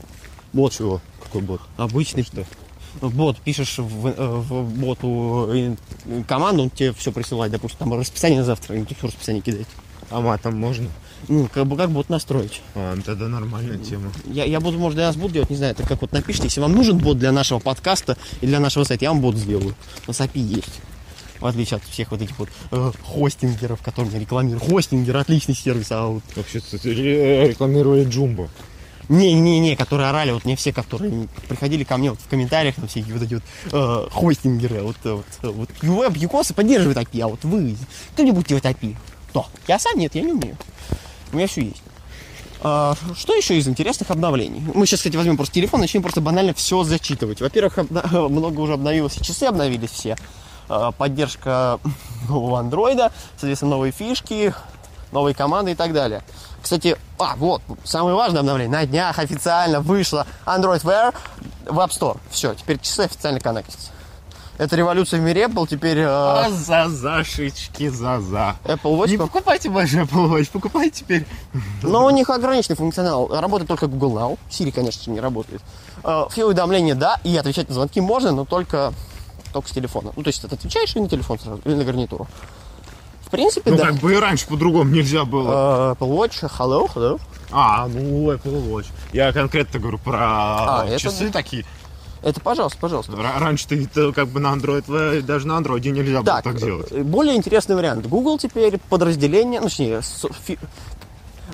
[0.53, 0.73] Бот.
[0.73, 1.01] Чего?
[1.23, 1.61] Какой бот?
[1.77, 2.23] Обычный.
[2.23, 2.45] Что?
[3.01, 5.75] Бот, пишешь в, э, в боту э,
[6.27, 9.67] команду, он тебе все присылает, допустим, там расписание на завтра, и всё расписание кидает.
[10.09, 10.87] А матом можно?
[11.27, 12.61] Ну, как бы как бот настроить.
[12.75, 14.11] А, ну тогда нормальная тема.
[14.25, 16.61] Я, я буду, может, для нас бот делать, не знаю, это как вот напишите, если
[16.61, 19.75] вам нужен бот для нашего подкаста и для нашего сайта, я вам бот сделаю.
[20.05, 20.79] У нас API есть.
[21.39, 24.63] В отличие от всех вот этих вот э, хостингеров, которые рекламируют.
[24.63, 28.49] Хостингер отличный сервис, а вот Вообще, кстати, ре- рекламировали Джумбо.
[29.09, 33.13] Не-не-не, которые орали, вот не все, которые приходили ко мне вот в комментариях, там всякие
[33.13, 37.27] вот эти вот э, хостингеры, вот, э, вот, э, вот веб Юкосы поддерживает API, а
[37.27, 37.77] вот вы,
[38.13, 38.95] кто-нибудь делает API?
[39.29, 39.47] Кто?
[39.67, 40.57] Я сам нет, я не умею.
[41.31, 41.81] У меня все есть.
[42.61, 44.61] А, что еще из интересных обновлений?
[44.73, 47.39] Мы сейчас, кстати, возьмем просто телефон, начнем просто банально все зачитывать.
[47.39, 50.17] Во-первых, обна- много уже обновилось, и часы обновились все.
[50.69, 51.79] А, Поддержка
[52.27, 54.53] нового андроида, соответственно, новые фишки,
[55.11, 56.23] новые команды и так далее.
[56.67, 58.69] Кстати, а, вот, самое важное обновление.
[58.69, 61.15] На днях официально вышло Android Wear
[61.65, 62.17] в App Store.
[62.29, 63.91] Все, теперь часы официально коннектятся.
[64.57, 65.65] Это революция в мире Apple.
[65.65, 68.57] Теперь э, А за зашечки за за.
[68.65, 69.11] Apple Watch...
[69.11, 71.25] Не покупайте больше Apple Watch, покупайте теперь.
[71.83, 73.29] Но у них ограниченный функционал.
[73.29, 74.37] Работает только Google Now.
[74.49, 75.61] Siri, конечно, не работает.
[76.03, 78.91] Э, Все уведомления, да, и отвечать на звонки можно, но только,
[79.53, 80.11] только с телефона.
[80.17, 82.27] Ну, то есть, ты отвечаешь и на телефон сразу, или на гарнитуру.
[83.27, 83.87] В принципе, Ну да.
[83.87, 85.91] как бы и раньше по-другому нельзя было.
[85.91, 87.19] Э, Apple Watch, hello, hello.
[87.51, 88.85] А, ну Apple Watch.
[89.11, 91.33] Я конкретно говорю про А, это часы да.
[91.33, 91.65] такие.
[92.23, 93.11] Это, пожалуйста, пожалуйста.
[93.11, 96.43] Ра- Раньше ты это как бы на Android, э, даже на Android нельзя было Так,
[96.45, 96.87] так делать.
[96.91, 98.07] э, более интересный вариант.
[98.07, 100.01] Google теперь подразделение, ну, точнее,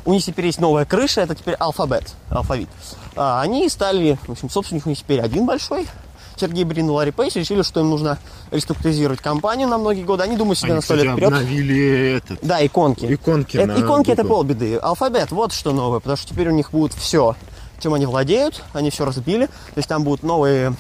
[0.06, 2.70] у них теперь есть новая крыша, это теперь алфабет, алфавит.
[3.16, 5.88] А, они стали, в общем, собственник у них теперь один большой.
[6.36, 8.18] Сергей Брин и Ларри Пейс решили, что им нужно
[8.52, 10.24] реструктуризировать компанию на многие годы.
[10.24, 11.28] Они думают себе Они, на сто лет вперед.
[11.34, 12.40] обновили этот.
[12.42, 13.06] Да, иконки.
[13.14, 14.78] Иконки Это- на иконки это полбеды.
[14.78, 17.36] Алфабет, вот что новое, потому что теперь у них будет все,
[17.80, 19.46] чем они владеют, они все разбили.
[19.48, 20.76] То есть там будут новые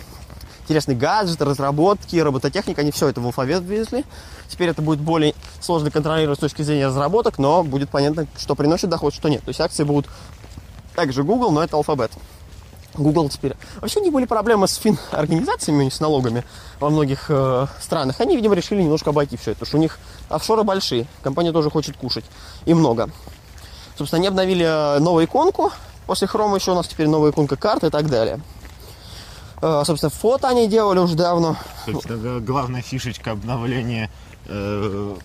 [0.63, 4.05] интересные гаджеты, разработки, робототехника, они все это в алфавит ввезли.
[4.47, 8.89] Теперь это будет более сложно контролировать с точки зрения разработок, но будет понятно, что приносит
[8.89, 9.41] доход, что нет.
[9.43, 10.07] То есть акции будут
[10.95, 12.11] также Google, но это алфабет.
[12.95, 13.53] Google теперь.
[13.82, 16.43] Вообще у них были проблемы с фин-организациями, с налогами
[16.79, 18.19] во многих э, странах.
[18.21, 21.08] Они, видимо, решили немножко обойти все это, потому что у них офшоры большие.
[21.23, 22.25] Компания тоже хочет кушать.
[22.65, 23.10] И много.
[23.97, 25.71] Собственно, они обновили э, новую иконку.
[26.06, 28.39] После хрома еще у нас теперь новая иконка карты и так далее.
[29.62, 31.56] Э, собственно, фото они делали уже давно.
[31.86, 34.10] Собственно, г- главная фишечка обновления
[34.47, 35.15] э,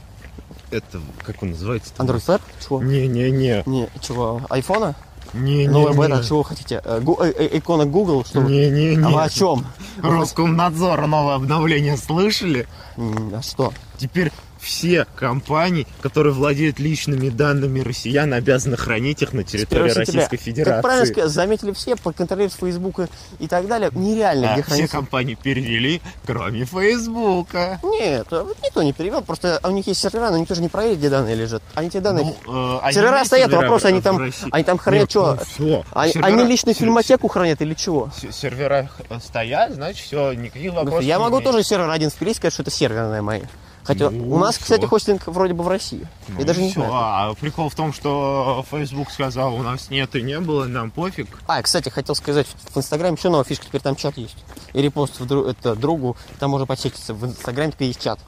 [0.71, 1.93] этого, как он называется?
[1.99, 2.41] Android Web?
[2.65, 2.83] Чего?
[2.83, 3.63] Не-не-не.
[3.67, 4.41] Не, чего?
[4.49, 4.95] Айфона?
[5.35, 5.99] Не, не, Новая не.
[5.99, 6.25] бета?
[6.27, 6.81] Чего хотите?
[6.85, 8.25] Э, гу- э, э, икона Google?
[8.25, 8.41] Что?
[8.41, 8.51] вы?
[8.51, 9.15] Не, не, А не.
[9.15, 9.67] вы о чем?
[10.03, 12.67] Роскомнадзора новое обновление слышали?
[12.97, 13.73] А что?
[13.99, 20.23] Теперь все компании, которые владеют личными данными россиян, обязаны хранить их на территории 1 сентября.
[20.29, 21.13] Российской Как правильно Федерации.
[21.13, 23.91] сказать, заметили все, проконтролировать Facebook и, так далее.
[23.95, 24.97] Нереально, А где все хранится.
[24.97, 27.81] компании перевели, кроме Фейсбука.
[27.83, 30.99] Нет, вот никто не перевел, просто у них есть сервера, но никто же не проверит,
[30.99, 31.63] где данные лежат.
[31.75, 32.35] Они те данные...
[32.47, 34.49] Ну, э, они сервера стоят, сервера вопрос, они там, России?
[34.51, 35.35] они там хранят Нет, что?
[35.35, 35.85] ну всё.
[35.93, 38.11] Они, Сервера- они личную фильмотеку хранят или чего?
[38.21, 38.91] сер- Сервера
[39.23, 43.23] стоят, значит, все, никаких вопросов Я могу тоже сервер один впилить, сказать, что это серверные
[43.23, 43.43] мои.
[43.89, 44.63] Хотя Ну, у нас, всё.
[44.65, 46.07] кстати, хостинг вроде бы в России.
[46.29, 46.81] Ну Я даже и не всё.
[46.81, 46.93] знаю.
[46.95, 51.27] А прикол в том, что Facebook сказал, у нас нет и не было, нам пофиг.
[51.47, 54.37] А, кстати, хотел сказать, в Инстаграме еще новая фишка, теперь там чат есть.
[54.75, 57.15] И репост в дру- это, другу, там можно подсечиться.
[57.15, 58.19] В Инстаграме теперь есть чат.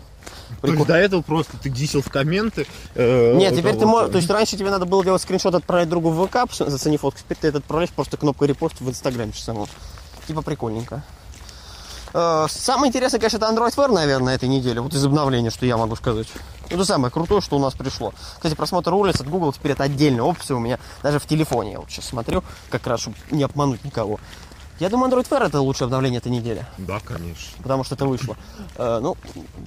[0.63, 2.67] То есть до этого просто ты дисел в комменты.
[2.95, 6.11] э, Нет, теперь ты можешь, то есть раньше тебе надо было делать скриншот, отправить другу
[6.11, 9.69] в ВК, заценив фотку, теперь ты это отправляешь просто кнопкой репост в Инстаграме самому.
[10.27, 11.03] Типа прикольненько.
[12.13, 15.77] Э, Самое интересное, конечно, это Android Wear, наверное, этой неделе, вот из обновления, что я
[15.77, 16.29] могу сказать.
[16.69, 18.13] Это самое крутое, что у нас пришло.
[18.37, 21.73] Кстати, просмотр улиц от Google теперь это отдельная опция у меня, даже в телефоне.
[21.73, 24.21] Я вот сейчас смотрю, как раз, чтобы не обмануть никого.
[24.79, 27.63] Я думаю, Android Wear это лучшее обновление этой недели Да, конечно.
[27.63, 28.37] потому что это вышло.
[28.77, 29.17] Э, ну,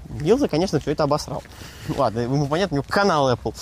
[0.10, 1.44] Гилза, конечно, все это обосрал.
[1.98, 3.54] Ладно, ему понятно, у него канал Apple.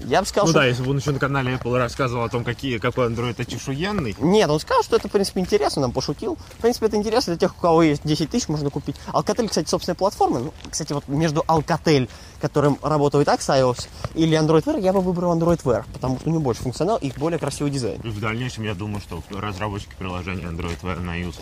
[0.00, 0.60] Я бы сказал, Ну что...
[0.60, 4.14] да, если бы он еще на канале Apple рассказывал о том, какие, какой Android очешуенный.
[4.18, 6.36] Нет, он сказал, что это, в принципе, интересно, нам пошутил.
[6.58, 8.96] В принципе, это интересно для тех, у кого есть 10 тысяч, можно купить.
[9.12, 10.40] Alcatel, кстати, собственная платформа.
[10.40, 12.08] Ну, кстати, вот между Alcatel,
[12.40, 16.28] которым работает так с iOS, или Android Wear, я бы выбрал Android Wear, потому что
[16.28, 18.00] у него больше функционал и более красивый дизайн.
[18.02, 21.36] И в дальнейшем я думаю, что разработчики приложения Android Wear на iOS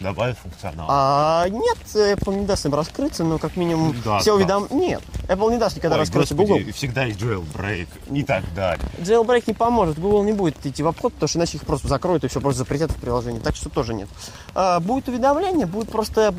[0.00, 0.86] добавят функционал.
[0.88, 4.36] А нет, Apple не даст им раскрыться, но как минимум Да, все да.
[4.36, 4.68] уведом...
[4.70, 6.72] Нет, Apple не даст никогда Ой, раскрыться господи, Google.
[6.72, 8.84] всегда есть jailbreak и так далее.
[8.98, 12.24] Jailbreak не поможет, Google не будет идти в обход, потому что иначе их просто закроют
[12.24, 13.40] и все, просто запретят в приложении.
[13.40, 14.08] Так что тоже нет.
[14.54, 16.34] А, будет уведомление, будет просто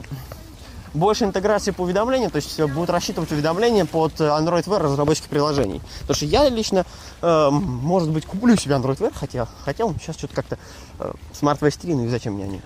[0.93, 5.82] больше интеграции по уведомлениям, то есть будут рассчитывать уведомления под Android Wear разработчиков приложений.
[6.02, 6.86] Потому что я лично,
[7.22, 10.58] э, может быть, куплю себе Android Wear, хотя хотел, сейчас что-то как-то
[11.00, 12.62] э, SmartWatch 3, ну и зачем мне они?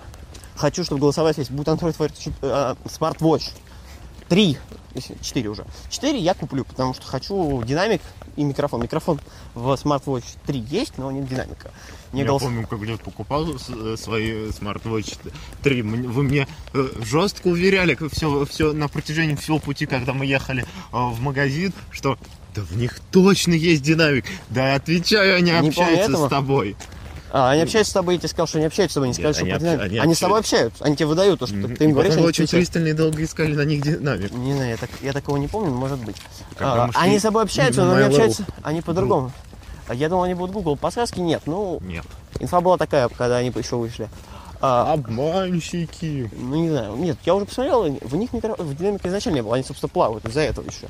[0.56, 3.50] Хочу, чтобы голосовая связь будет Android Wear э, SmartWatch
[4.28, 4.58] 3,
[4.94, 5.64] если 4 уже.
[5.90, 8.00] 4 я куплю, потому что хочу динамик
[8.36, 8.82] и микрофон.
[8.82, 9.20] Микрофон
[9.54, 11.70] в SmartWatch 3 есть, но нет динамика.
[12.12, 15.06] Не я голос- помню, как я покупал э, свои смарт-вотч
[15.62, 15.80] 3.
[15.80, 20.62] М- Вы мне э, жестко уверяли все, все на протяжении всего пути, когда мы ехали
[20.62, 22.18] э, в магазин, что
[22.54, 24.26] да в них точно есть динамик.
[24.50, 26.76] Да, отвечаю, они Не помню общаются с тобой.
[27.34, 29.32] А, они общаются с тобой, я тебе сказал, что они общаются с тобой, не сказали,
[29.32, 29.80] что они динамик.
[29.82, 31.76] они Они, с тобой общаются, они тебе выдают то, что Мгм.
[31.76, 34.30] ты им И говоришь, потом они очень пристально и долго искали на них динамик.
[34.32, 36.16] Не знаю, я, так, я такого не помню, может быть.
[36.60, 38.08] А, они с тобой общаются, но не Mail.ru.
[38.08, 39.32] общаются они по-другому.
[39.88, 41.42] А Я думал, они будут Google подсказки, нет.
[41.46, 42.04] Ну, Нет.
[42.38, 44.08] инфа была такая, когда они еще вышли.
[44.60, 46.30] А, Обманщики.
[46.36, 46.94] ну, не знаю.
[46.96, 48.54] Нет, я уже посмотрел, в них микро...
[48.58, 49.54] в динамике изначально не было.
[49.56, 50.86] Они, собственно, плавают из-за этого еще.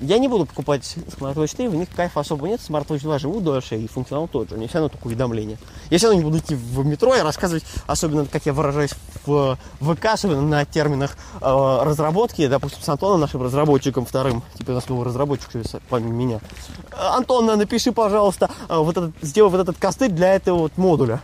[0.00, 2.60] Я не буду покупать SmartWatch 4, в них кайфа особо нет.
[2.60, 4.56] SmartWatch 2 живут дольше, и функционал тот же.
[4.56, 5.58] У них все равно только уведомления.
[5.90, 8.92] Я все равно не буду идти в метро и рассказывать, особенно, как я выражаюсь
[9.24, 14.74] в ВК, особенно на терминах э, разработки, допустим, с Антоном, нашим разработчиком вторым, типа у
[14.74, 15.48] нас новый разработчик,
[15.88, 16.40] помимо меня.
[16.92, 21.20] «Э, Антон, напиши, пожалуйста, э, вот этот, сделай вот этот костыль для этого вот модуля.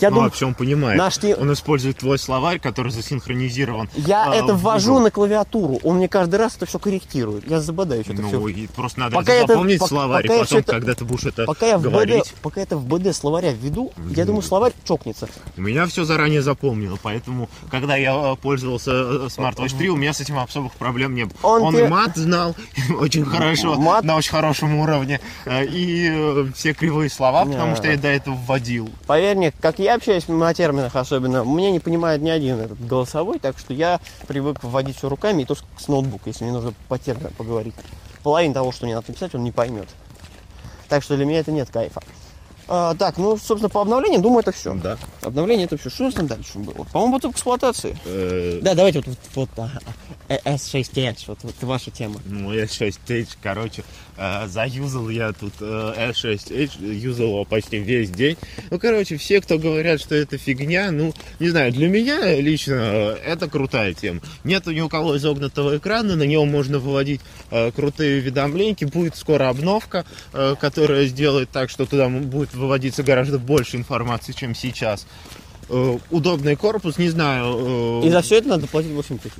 [0.00, 0.98] Я ну, думаю, вообще он понимает.
[0.98, 3.88] наш Он использует твой словарь, который засинхронизирован.
[3.96, 7.48] я а, это в ввожу на клавиатуру, он мне каждый раз это все корректирует.
[7.48, 8.48] Я забодаюсь это Ну, все.
[8.48, 11.24] и просто надо Пока это- запомнить пока- словарь, пока и потом, это- когда ты будешь
[11.24, 14.72] это Пока я, в говорить, БД, пока это в БД словаря введу, я думаю, словарь
[14.84, 15.28] чокнется.
[15.56, 20.12] у меня все заранее запомнило, поэтому, когда я э, пользовался э, SmartWatch 3, у меня
[20.12, 21.34] с этим особых проблем не было.
[21.42, 22.54] Он Он, и мат знал
[23.00, 27.96] очень хорошо, Мат- на очень хорошем уровне, э, и все кривые слова, потому что я
[27.96, 28.90] до этого вводил.
[29.06, 33.38] Поверь мне, как я общаюсь на терминах особенно, меня не понимает ни один этот голосовой,
[33.38, 36.98] так что я привык вводить все руками, и то с ноутбука, если мне нужно по
[36.98, 37.74] терминам поговорить.
[38.22, 39.88] Половину того, что мне надо написать, он не поймет.
[40.88, 42.02] Так что для меня это нет кайфа.
[42.68, 44.74] А, так, ну, собственно, по обновлению, думаю, это все.
[44.74, 44.98] Да.
[45.22, 45.88] Обновление это все.
[45.88, 46.84] Что у нас там дальше было?
[46.92, 47.96] По-моему, потом эксплуатации.
[48.04, 49.70] Э, Да, давайте вот, вот, вот а,
[50.28, 52.20] а, S6H, вот, вот ваша тема.
[52.24, 53.84] Ну, S6H, короче,
[54.16, 58.36] э, заюзал я тут э, S6H, юзал его почти весь день.
[58.70, 63.16] Ну, короче, все, кто говорят, что это фигня, ну, не знаю, для меня лично э,
[63.24, 64.20] это крутая тема.
[64.42, 67.20] Нету ни у кого изогнутого экрана, на него можно выводить
[67.52, 68.56] э, крутые уведомления.
[68.86, 74.54] Будет скоро обновка, э, которая сделает так, что туда будет выводиться гораздо больше информации, чем
[74.54, 75.06] сейчас.
[75.68, 78.00] Э, удобный корпус, не знаю.
[78.02, 79.34] э, И за все это надо платить 8 тысяч.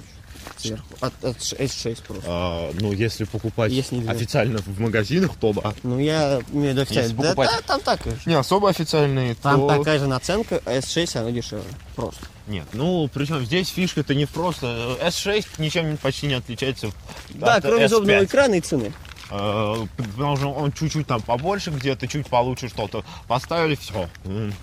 [0.58, 0.86] Сверху.
[1.00, 2.24] От, от S6 просто.
[2.26, 5.74] а, ну, если покупать Если официально в магазинах, то да.
[5.82, 7.02] Ну, я имею в виду официально.
[7.08, 8.16] Если Да, покупать- да, там так же.
[8.24, 9.76] Не особо официальные, Там то...
[9.76, 11.64] такая же наценка, S6 оно дешевле.
[11.94, 12.20] Просто.
[12.46, 14.96] Нет, ну, причем здесь фишка-то не просто...
[15.02, 16.90] S6 ничем не- почти не отличается
[17.30, 17.86] Да, от кроме S5.
[17.88, 18.92] удобного экрана и цены.
[19.30, 24.08] Э, Потому что он чуть-чуть там побольше, где-то чуть получше что-то поставили, все.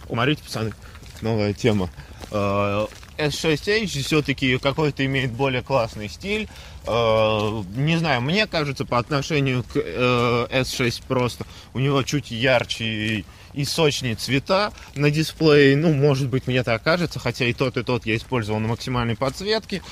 [0.08, 0.74] Смотрите, пацаны,
[1.22, 1.90] новая тема.
[2.32, 6.48] Э, S6H все-таки какой-то имеет более классный стиль.
[6.88, 13.26] Э, Не знаю, мне кажется, по отношению к э, S6 просто у него чуть ярче
[13.54, 15.78] и- сочнее цвета на дисплее.
[15.78, 19.16] Ну, может быть, мне так кажется, хотя и тот, и тот я использовал на максимальной
[19.16, 19.84] подсветке.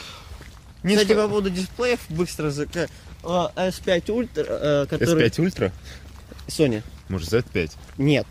[0.81, 2.87] Не Кстати, ска- по поводу дисплеев, быстро А,
[3.23, 5.27] S5 Ultra, э, который...
[5.27, 5.71] S5 Ultra?
[6.47, 6.83] Sony.
[7.09, 7.71] Может, Z5?
[7.97, 8.27] Нет.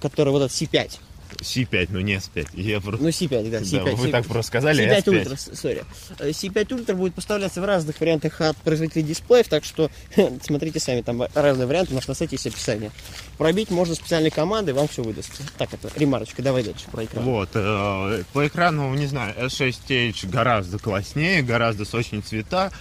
[0.00, 0.98] Который вот этот C5.
[1.38, 2.48] C5, ну не S5.
[2.54, 3.02] Я просто...
[3.02, 3.94] Ну, C5, да, Да, C5.
[3.94, 4.10] вы C5.
[4.10, 5.24] так просто сказали, C5 S5.
[5.24, 5.84] Ultra, сори.
[6.18, 9.90] Э, C5 Ultra будет поставляться в разных вариантах от производителей дисплеев, так что
[10.42, 12.90] смотрите сами, там разные варианты, у нас на сайте есть описание.
[13.38, 15.30] Пробить можно специальной командой, вам все выдаст.
[15.56, 17.24] Так, это ремарочка, давай дальше про экран.
[17.24, 22.72] Вот, э, по экрану, не знаю, S6H гораздо класснее, гораздо сочнее цвета.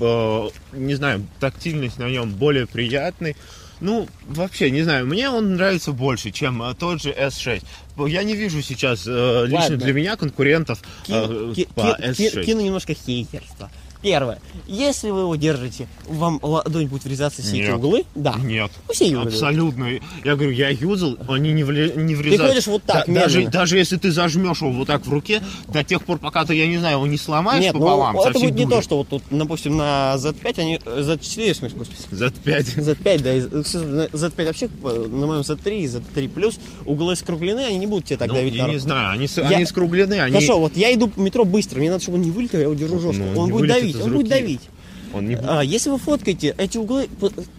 [0.00, 3.36] Э, не знаю, тактильность на нем более приятный.
[3.80, 7.62] Ну, вообще, не знаю, мне он нравится больше, чем э, тот же S6.
[8.08, 9.76] Я не вижу сейчас э, лично Ладно.
[9.78, 12.44] для меня конкурентов э, ки- по ки- S6.
[12.44, 13.70] кину немножко хейтерства.
[14.04, 14.38] Первое.
[14.68, 17.74] Если вы его держите, вам ладонь будет врезаться в все эти Нет.
[17.76, 18.04] углы.
[18.14, 18.34] Да.
[18.36, 18.70] Нет.
[18.86, 19.28] Ну, все юзают.
[19.32, 19.86] Абсолютно.
[20.24, 22.48] Я говорю, я юзал, они не, вле- не врезаются.
[22.48, 25.82] ходишь вот так, Да- даже, даже если ты зажмешь его вот так в руке, до
[25.82, 28.38] тех пор, пока ты, я не знаю, его не сломаешь Нет, ну пополам, со это
[28.40, 28.74] будет не дури.
[28.76, 30.80] то, что вот тут, допустим, на Z5 они...
[30.84, 32.02] э, Z4, в смысле, господи.
[32.12, 32.78] Z5.
[32.84, 37.78] Z5, да, и Z- Z5 вообще, на моем Z3 и Z3 плюс, углы скруглены, они
[37.78, 40.34] не будут тебе так Ну, давить я не знаю, они, Я- они скруглены, они...
[40.34, 42.74] Хорошо, вот я иду по метро быстро, мне надо, чтобы он не вылетел, я его
[42.74, 43.22] держу жестко.
[43.34, 44.60] Ну, он не будет вылетит давить, из он будет давить.
[45.12, 45.36] Он не...
[45.36, 47.08] А, если вы фоткаете, эти углы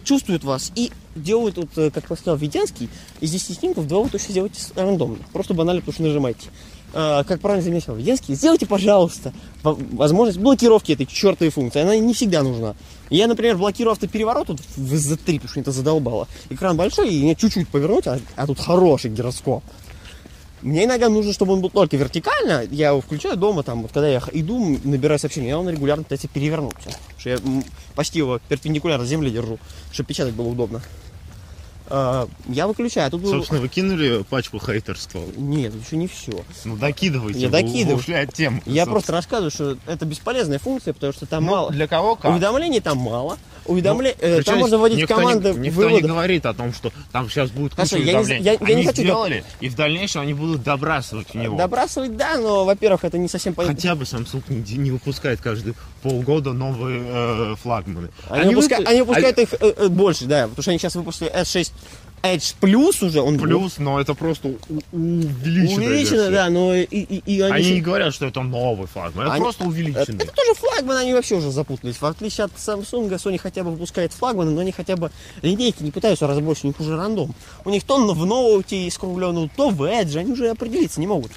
[0.04, 2.90] чувствуют вас и делают, вот, э, как сказал Веденский,
[3.22, 5.20] из 10 снимков два вы точно сделаете рандомно.
[5.32, 6.48] Просто банально, потому что нажимаете.
[6.94, 11.82] А, как правильно заметил Веденский, сделайте, пожалуйста, во- возможность блокировки этой чертовой функции.
[11.82, 12.76] Она не всегда нужна.
[13.10, 16.28] Я, например, блокирую автопереворот вот в Z3, потому что меня это задолбало.
[16.50, 19.64] Экран большой, и мне чуть-чуть повернуть, а, а тут хороший гироскоп.
[20.66, 22.64] Мне иногда нужно, чтобы он был только вертикально.
[22.72, 26.28] Я его включаю дома, там, вот когда я иду, набираю сообщение, я он регулярно пытается
[26.28, 26.74] перевернуть.
[27.20, 27.38] Что я
[27.94, 29.60] почти его перпендикулярно земле держу,
[29.92, 30.82] чтобы печатать было удобно.
[31.88, 33.06] А, я выключаю.
[33.06, 35.22] а Тут Собственно, вы кинули пачку хейтерства.
[35.38, 36.44] Нет, еще не все.
[36.64, 37.40] Ну, докидывайте.
[37.40, 37.98] Я докидываю.
[37.98, 38.64] ушли от темы.
[38.66, 38.92] Я собственно.
[38.92, 41.72] просто рассказываю, что это бесполезная функция, потому что там Ну, мало.
[41.72, 42.32] Для кого как?
[42.32, 43.38] Уведомлений там мало.
[43.66, 44.16] Уведомле...
[44.20, 46.08] э, Причем там можно вводить команды не, никто не вывода.
[46.08, 48.44] говорит о том, что там сейчас будет куча Хорошо, я не- уведомлений.
[48.46, 51.58] я- я не они хочу сделали, и в дальнейшем они будут добрасывать в него.
[51.58, 53.76] Добрасывать, да, но, во-первых, это не совсем понятно.
[53.76, 55.74] Хотя бы Samsung не, не выпускает каждые
[56.04, 58.10] полгода новые э, флагманы.
[58.30, 61.32] Они, выпуска- выпу- они выпускают их э, э, больше, да, потому что они сейчас выпустили
[61.34, 61.72] S6
[62.34, 64.58] Edge Plus уже, он Плюс, но это просто у-
[64.92, 66.30] увеличенная увеличено, версия.
[66.32, 69.44] да, но и, и, и они, Они не говорят, что это новый флагман, это Они-
[69.44, 70.24] просто это, увеличенный.
[70.24, 71.98] это тоже флагман, они вообще уже запутались.
[72.02, 75.12] В отличие от Samsung, Sony хотя бы выпускает флагманы, но они хотя бы
[75.42, 77.34] линейки не пытаются разбросить, у них уже рандом.
[77.64, 81.32] У них то в ноуте скругленную, то в Edge, они уже определиться не могут.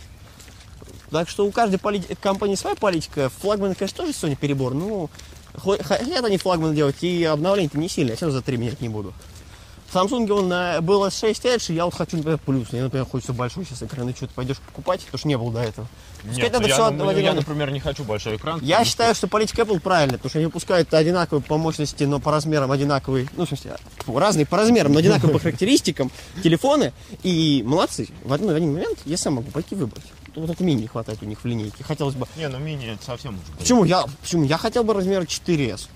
[1.10, 3.30] Так что у каждой полит- компании своя политика.
[3.40, 5.08] Флагманы, конечно, тоже Sony перебор, но
[5.56, 8.88] хо- хотят они флагманы делать, и обновление-то не сильно, я все за 3 менять не
[8.90, 9.14] буду.
[9.88, 12.72] В Samsung он э, был S6 Edge, я вот хочу, например, плюс.
[12.72, 15.62] Мне, например, хочется большой сейчас экран, и что-то пойдешь покупать, потому что не было до
[15.62, 15.86] этого.
[16.24, 18.60] Нет, надо я, все ну, я, например, не хочу большой экран.
[18.62, 22.30] Я считаю, что политика Apple правильная, потому что они выпускают одинаковые по мощности, но по
[22.30, 26.10] размерам одинаковые, ну, в смысле, разные по размерам, но одинаковые по характеристикам
[26.42, 26.92] телефоны.
[27.22, 28.08] И молодцы.
[28.24, 30.04] В один, в один момент я сам могу пойти выбрать.
[30.34, 31.82] Вот это мини не хватает у них в линейке.
[31.82, 32.26] Хотелось бы...
[32.26, 33.58] что- Не, ну мини это совсем уже.
[33.58, 35.88] Почему я, почему я хотел бы размера 4S?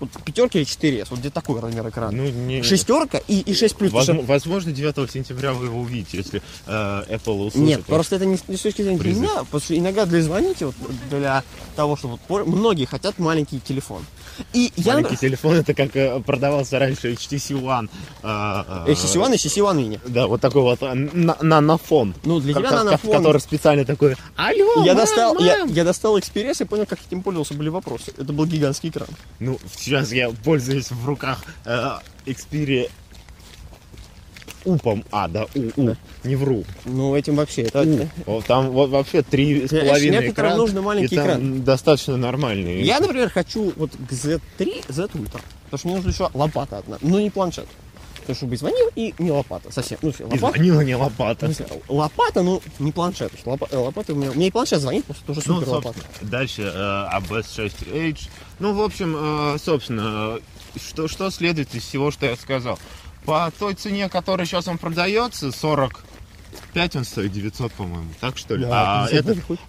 [0.00, 2.12] Вот пятерки или 4S, вот где такой размер экрана.
[2.12, 2.62] Ну, не...
[2.62, 3.90] Шестерка и, и 6 плюс.
[3.90, 7.56] потому что- Возможно, возможно, 9 сентября вы его увидите, если э, Apple услышит.
[7.66, 9.22] Нет, просто это не не с точки зрения призыв.
[9.22, 10.74] меня, потому что иногда для звоните, вот,
[11.10, 11.42] для
[11.74, 14.04] того, что вот пор- многие хотят маленький телефон.
[14.52, 14.94] И я...
[14.94, 17.88] Маленький телефон, это как э, продавался раньше HTC One.
[18.22, 20.00] э, э, HTC One и HTC One Mini.
[20.06, 22.14] Да, вот такой вот э, на- нанофон.
[22.24, 23.16] Ну, для тебя ко- нанофон.
[23.18, 25.44] Который специально такой, алло, Я мам, достал, мам».
[25.44, 28.12] я, я достал Xperia и понял, как этим пользовался, были вопросы.
[28.16, 29.08] Это был гигантский экран.
[29.40, 32.90] Ну, сейчас я пользуюсь в руках э, Xperia
[34.68, 35.04] упом.
[35.10, 36.64] А, да, у, у, не вру.
[36.84, 37.86] Ну, этим вообще, это...
[38.26, 38.42] У.
[38.42, 40.56] Там вот вообще три с половиной экрана.
[40.56, 41.62] нужно маленький и экран.
[41.64, 42.82] достаточно нормальный.
[42.82, 45.40] Я, например, хочу вот к Z3, Z Ultra.
[45.70, 47.66] Потому что мне нужна еще лопата одна, но не планшет.
[48.14, 49.98] Потому что чтобы и звонил, и не лопата совсем.
[50.02, 51.46] Ну, И лопата, звонила не лопата.
[51.46, 53.32] смысле, лопата, ну, не планшет.
[53.46, 54.30] Лопа- э, лопата у меня...
[54.34, 55.98] Меня и планшет звонит, потому что тоже Ну, супер лопата.
[55.98, 58.28] собственно, дальше э, ABS-6H.
[58.58, 62.78] Ну, в общем, э, собственно, э, что, что следует из всего, что я сказал?
[63.28, 68.08] По той цене, которая сейчас он продается, 45 он стоит 900, по-моему.
[68.20, 68.64] Так что ли?
[68.64, 69.60] Да, а 50 это даже хоть.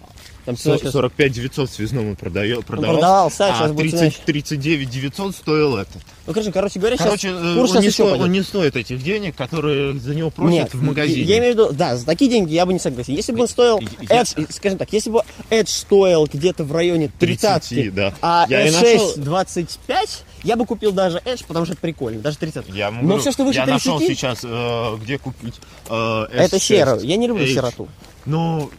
[0.50, 2.98] Там цена сейчас- 45 900 связному продает, продавался.
[3.00, 5.90] продавался, а сейчас будет 30, 39 900 стоил это.
[6.26, 8.24] Ну, короче, короче говоря, Короче, сейчас э, курс он, не стоит, пойдет.
[8.24, 11.22] он не стоит этих денег, которые за него просят Нет, в магазине.
[11.22, 13.14] Я имею в виду, да, за такие деньги я бы не согласен.
[13.14, 17.10] Если бы он стоил, Я- Edge, скажем так, если бы Edge стоил где-то в районе
[17.18, 18.14] 30, 30, да.
[18.22, 22.20] а Я и S6 нашел- 25, я бы купил даже Edge, потому что это прикольно,
[22.20, 22.68] даже 30.
[22.68, 25.54] Я, могу- Но все, что выше я 30, нашел сейчас, э, где купить
[25.88, 26.60] э, это S6.
[26.60, 27.00] серую.
[27.00, 27.54] Я не люблю H.
[27.54, 27.88] сероту.
[28.26, 28.70] Ну,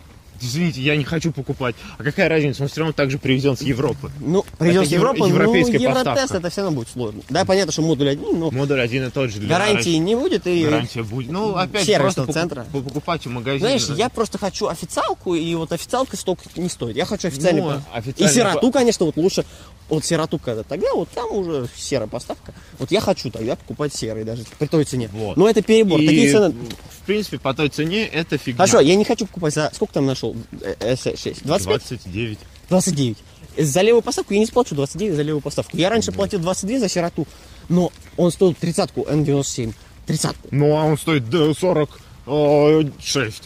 [0.41, 1.75] извините, я не хочу покупать.
[1.97, 4.11] А какая разница, он все равно также привезен с Европы.
[4.19, 6.37] Ну, Это с Европы, евро- ну, европейская Евротест поставка.
[6.37, 7.21] это все равно будет сложно.
[7.29, 9.39] Да, понятно, что модуль один, но Модуль один и тот же.
[9.39, 10.47] Для гарантии не будет.
[10.47, 11.31] И, Гарантия будет.
[11.31, 12.65] Ну, опять Сервисного просто центра.
[12.71, 13.59] покуп- покупать в магазине.
[13.79, 16.95] знаешь, я просто хочу официалку, и вот официалка столько не стоит.
[16.95, 17.61] Я хочу официальный...
[17.61, 19.45] Ну, официальный И сироту, конечно, вот лучше.
[19.91, 22.53] Вот сироту когда тогда, вот там уже серая поставка.
[22.79, 25.09] Вот я хочу тогда покупать серый даже при той цене.
[25.11, 25.35] Вот.
[25.35, 25.99] Но это перебор.
[25.99, 26.55] И, Такие цены...
[27.01, 28.55] в принципе, по той цене это фигня.
[28.55, 29.69] Хорошо, я не хочу покупать за...
[29.73, 30.33] Сколько там нашел?
[30.61, 31.39] Э, S6?
[31.43, 31.87] 25?
[31.89, 32.39] 29.
[32.69, 33.17] 29.
[33.57, 35.75] За левую поставку я не сплачу 29 за левую поставку.
[35.75, 37.27] Я раньше платил 22 за сироту,
[37.67, 39.73] но он стоил 30-ку N97.
[40.05, 43.43] 30 Ну, а он стоит да, 46.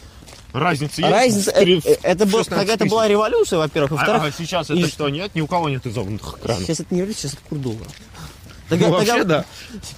[0.60, 1.12] Разница есть?
[1.14, 4.24] Разница, В три- э, э, это, был, 16 когда это была революция, во-первых, А, во-вторых,
[4.24, 5.36] а сейчас и- это что, нет?
[5.36, 6.64] Ни у кого нет изогнутых экранов.
[6.64, 7.89] сейчас это не революция, сейчас это курс доллара.
[8.68, 9.45] Ну, Тогда- вообще, тогда- да.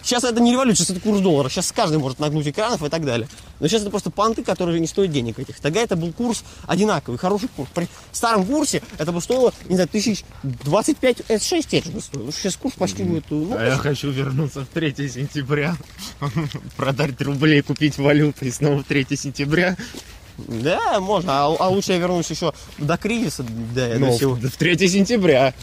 [0.04, 1.48] Сейчас это не революция, сейчас это курс доллара.
[1.48, 3.30] Сейчас каждый может нагнуть экранов и так далее.
[3.62, 5.58] Но сейчас это просто понты, которые не стоят денег этих.
[5.62, 7.70] Тогда это был курс одинаковый, хороший курс.
[7.74, 12.30] При старом курсе это бы стоило, не знаю, тысяч 25, это 6 тысяч бы стоило.
[12.34, 15.78] Сейчас курс почти будет, ну, А я хочу вернуться в 3 сентября,
[16.76, 19.78] продать рублей, купить валюту и снова в 3 сентября.
[20.38, 21.46] Да, можно.
[21.46, 24.36] А, а лучше я вернусь еще до кризиса, до, до Ну, всего.
[24.36, 25.54] в 3 сентября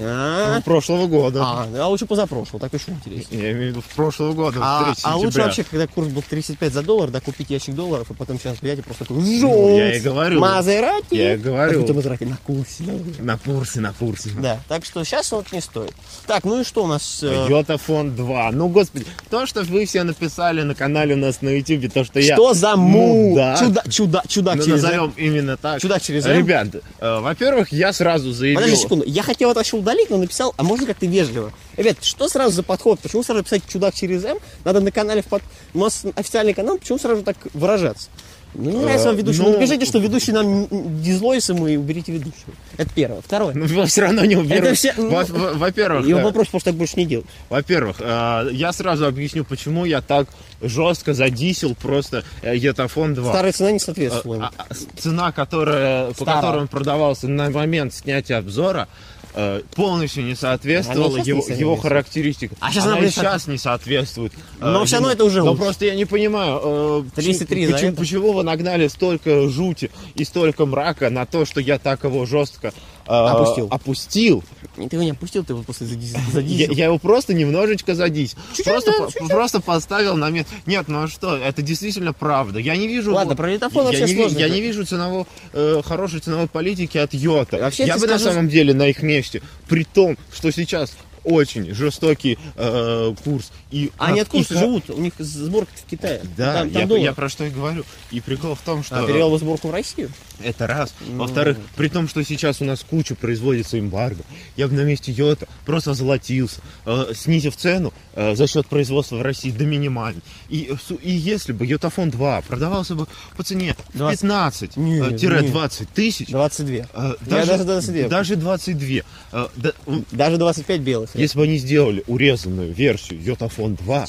[0.00, 1.40] А, прошлого года.
[1.42, 3.42] а, а лучше позапрошлого, так еще интереснее.
[3.42, 6.08] Я имею в виду в прошлого года, в 3 А, а лучше вообще, когда курс
[6.08, 9.76] был 35 за доллар, да, купить ящик долларов, и потом сейчас и просто такой Ну,
[9.76, 10.40] я и говорю.
[10.40, 11.14] Мазерати.
[11.14, 11.72] Я и говорю.
[11.72, 12.84] Какой-то Мазерати на курсе.
[13.20, 14.30] На курсе, на курсе.
[14.38, 15.92] Да, так что сейчас вот не стоит.
[16.26, 17.20] Так, ну и что у нас?
[17.22, 18.50] э, Йотафон 2.
[18.52, 22.20] Ну, господи, то, что вы все написали на канале у нас на ютубе, то, что
[22.20, 22.34] я...
[22.34, 23.30] Что за му?
[23.30, 23.58] Мудак.
[23.58, 25.80] Чуда, чуда, чудак Ну, через назовем именно так.
[25.80, 26.24] Чудак через.
[26.26, 26.68] Ребят,
[27.00, 28.60] э, во-первых, я сразу заявил...
[28.60, 31.52] Подожди секунду, я хотел это вообще удалить, но написал, а можно как-то вежливо.
[31.76, 33.00] Ребят, что сразу за подход?
[33.00, 34.38] Почему сразу писать чудак через М?
[34.64, 35.42] Надо на канале в под...
[35.72, 38.08] У нас официальный канал, почему сразу так выражаться?
[38.56, 39.40] Ну, не нравится вам ведущий.
[39.40, 40.68] ну- Ну, пишите, что ведущий нам
[41.02, 42.52] дизлойс ему и уберите ведущего.
[42.76, 43.20] Это первое.
[43.20, 43.52] Второе.
[43.52, 44.72] Ну, все равно не уберу.
[44.76, 47.26] Все- ну, Во- во- Во-первых, Его э, вопрос просто так больше не делать.
[47.50, 50.28] Во-первых, э, я сразу объясню, почему я так
[50.62, 53.32] жестко задисел просто э, Йотафон 2.
[53.32, 54.36] Старая цена не Э, соответствовала.
[54.36, 54.44] ему.
[54.44, 56.40] а- а Цена, которая, по Старая.
[56.42, 58.86] которой он продавался на момент снятия обзора,
[59.34, 62.56] э, полностью не соответствовала сейчас не его, его характеристикам.
[62.60, 64.32] А сейчас она она и сейчас не соответствует.
[64.32, 65.14] э, Но всё равно ему.
[65.16, 65.62] это уже Но лучше.
[65.62, 67.98] просто я не понимаю, э, 33 за почему, это.
[68.00, 72.68] почему вы нагнали столько жути и столько мрака на то, что я так его жестко
[72.68, 72.72] э,
[73.06, 73.68] Опустил.
[73.70, 74.44] опустил.
[74.76, 76.18] И Ты его не опустил, ты его после задизил.
[76.40, 78.34] Я, я его просто немножечко задись.
[78.56, 79.28] Чуть-чуть, Просто, да, чуть-чуть.
[79.28, 80.52] просто поставил на место.
[80.66, 82.58] Нет, ну а что, это действительно правда.
[82.58, 83.12] Я не вижу.
[83.14, 86.48] Ладно, про Литофон я, вообще не, ви- сложно я не вижу ценового, э, хорошей ценовой
[86.48, 87.58] политики от Йота.
[87.58, 91.74] Вообще, я бы на скажу, самом деле на их месте, при том, что сейчас очень
[91.74, 93.50] жестокий э, курс.
[93.70, 96.20] И, Они а, от курса и- живут, у них сборка в Китае.
[96.36, 97.02] Да, там, там я, доллар.
[97.04, 97.84] я про что и говорю.
[98.10, 99.02] И прикол в том, что...
[99.02, 100.10] А перевел сборку в Россию?
[100.42, 100.94] Это раз.
[101.06, 101.18] Ну.
[101.18, 104.22] Во-вторых, при том, что сейчас у нас куча производится эмбарго,
[104.56, 109.22] я бы на месте Йота просто озолотился, э, снизив цену э, за счет производства в
[109.22, 110.22] России до минимальной.
[110.48, 113.06] И, э, и если бы Йотафон 2 продавался бы
[113.36, 114.20] по цене в 20.
[114.20, 116.76] 15 Нет, э, тире 20 тысяч, 22.
[116.76, 118.08] э, Я даже, даже 22.
[118.08, 118.88] даже 22,
[119.32, 119.72] э, да,
[120.10, 121.13] Даже 25 белых.
[121.14, 124.06] Если бы они сделали урезанную версию Йотафон 2,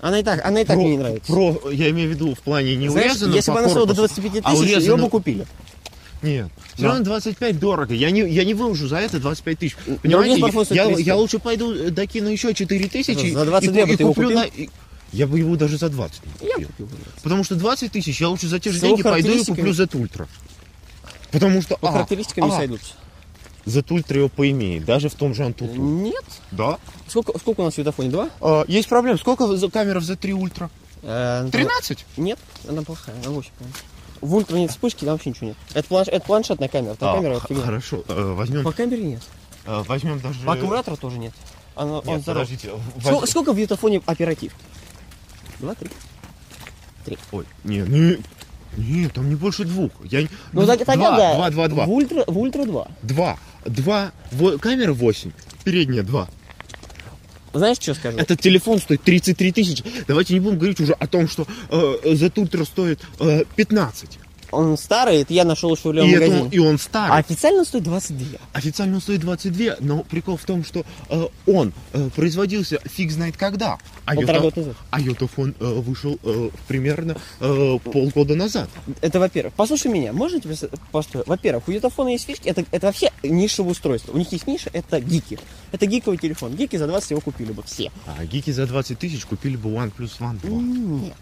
[0.00, 1.32] Она и так, она и так про- мне не нравится.
[1.32, 3.94] про- я имею в виду в плане не Знаешь, урезанную если бы она стоила до
[3.94, 5.46] корпусу, 25 а тысяч, ее урезанную- бы купили.
[6.22, 6.48] Нет.
[6.74, 7.92] Все равно 25 дорого.
[7.94, 9.76] Я не, я не выложу за это 25 тысяч.
[9.84, 10.48] Другие Понимаете, я,
[10.86, 11.00] 35.
[11.00, 13.30] я лучше пойду э, докину еще 4 тысячи.
[13.32, 14.30] За 22 и, и куплю купил?
[14.40, 14.70] на- и-
[15.12, 16.68] Я бы его даже за 20 не Я купил.
[16.68, 16.92] купил бы.
[17.22, 19.84] Потому что 20 тысяч я лучше за те же С деньги пойду и куплю Z
[19.84, 20.26] Ultra.
[21.30, 22.94] Потому что По а, характеристикам не а, сойдутся.
[23.66, 25.76] Ultra его поимеет, даже в том же Antutu.
[25.76, 26.24] Нет.
[26.50, 26.78] Да.
[27.08, 28.10] Сколько, сколько у нас в светофоне?
[28.10, 28.30] Два?
[28.40, 29.18] А, есть проблема.
[29.18, 30.70] Сколько за- камер в Z3 Ultra?
[31.02, 32.04] Э, 13?
[32.16, 32.38] Нет,
[32.68, 33.74] она плохая, она 8, по-моему.
[34.20, 35.56] В ультра нет вспышки, там вообще ничего нет.
[35.74, 37.62] Это, планш- это планшетная камера, там А, камера фигня.
[37.62, 38.02] хорошо.
[38.08, 39.22] э, возьмем, По камере нет.
[39.66, 40.40] э, возьмем даже...
[40.40, 41.32] По аккумулятору тоже нет.
[41.74, 42.42] Она, он Нет, здоров.
[42.46, 42.68] подождите.
[43.00, 44.52] Сколько, возьм- сколько в ютафоне оператив?
[45.60, 45.90] Два, три.
[47.32, 48.16] Ой, не, ну...
[48.76, 49.90] Нет, там не больше двух.
[50.04, 50.22] Я...
[50.22, 51.34] не- Ну, так, тогда два, да.
[51.36, 51.86] два, два, два.
[51.86, 52.88] В ультра, в ультра 2.
[53.02, 53.38] Два.
[53.66, 54.12] Два.
[54.32, 55.30] Во- камера 8.
[55.64, 56.28] Передняя 2.
[57.54, 58.18] Знаешь, что скажу?
[58.18, 59.84] Этот телефон стоит 33 тысячи.
[60.08, 64.18] Давайте не будем говорить уже о том, что э, Z Ultra стоит э, 15.
[64.54, 66.48] Он старый, это я нашел еще в левом И, это, магазине.
[66.52, 67.18] и он А старый.
[67.18, 68.26] официально он стоит 22.
[68.52, 73.36] Официально он стоит 22, но прикол в том, что э, он э, производился фиг знает
[73.36, 73.78] когда.
[74.06, 74.76] А Полтора Йота- года назад.
[74.90, 78.68] А Йотафон э, вышел э, примерно э, полгода назад.
[79.00, 79.54] Это во-первых.
[79.54, 80.54] Послушай меня, можно тебе
[80.92, 81.22] просто...
[81.26, 84.12] Во-первых, у ютафона есть фишки, это, это вообще нишевое устройство.
[84.12, 85.38] У них есть ниша, это гики.
[85.72, 86.54] Это гиковый телефон.
[86.54, 87.90] Гики за 20 его купили бы все.
[88.06, 90.50] А гики за 20 тысяч купили бы OnePlus One 2.
[90.50, 91.14] Нет.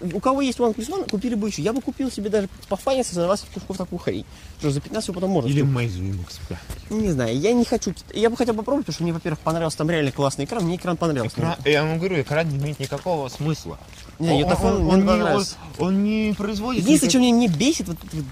[0.00, 1.62] У кого есть OnePlus One, купили бы еще.
[1.62, 4.24] Я бы купил себе даже пофаниться за 20 кусков такую хрень.
[4.58, 5.48] Что за 15 его потом можно.
[5.48, 5.76] Или купить.
[5.76, 6.14] Meizu
[6.90, 7.00] MX5.
[7.00, 7.94] Не знаю, я не хочу.
[8.12, 10.64] Я бы хотел попробовать, потому что мне, во-первых, понравился там реально классный экран.
[10.64, 11.36] Мне экран понравился.
[11.38, 13.78] Экран- я вам говорю, экран не имеет никакого смысла.
[14.18, 15.44] Не, Он- Ютафон он, мне он не он,
[15.78, 16.82] он не производит.
[16.82, 18.24] Единственное, что никак- меня не бесит, вот, вот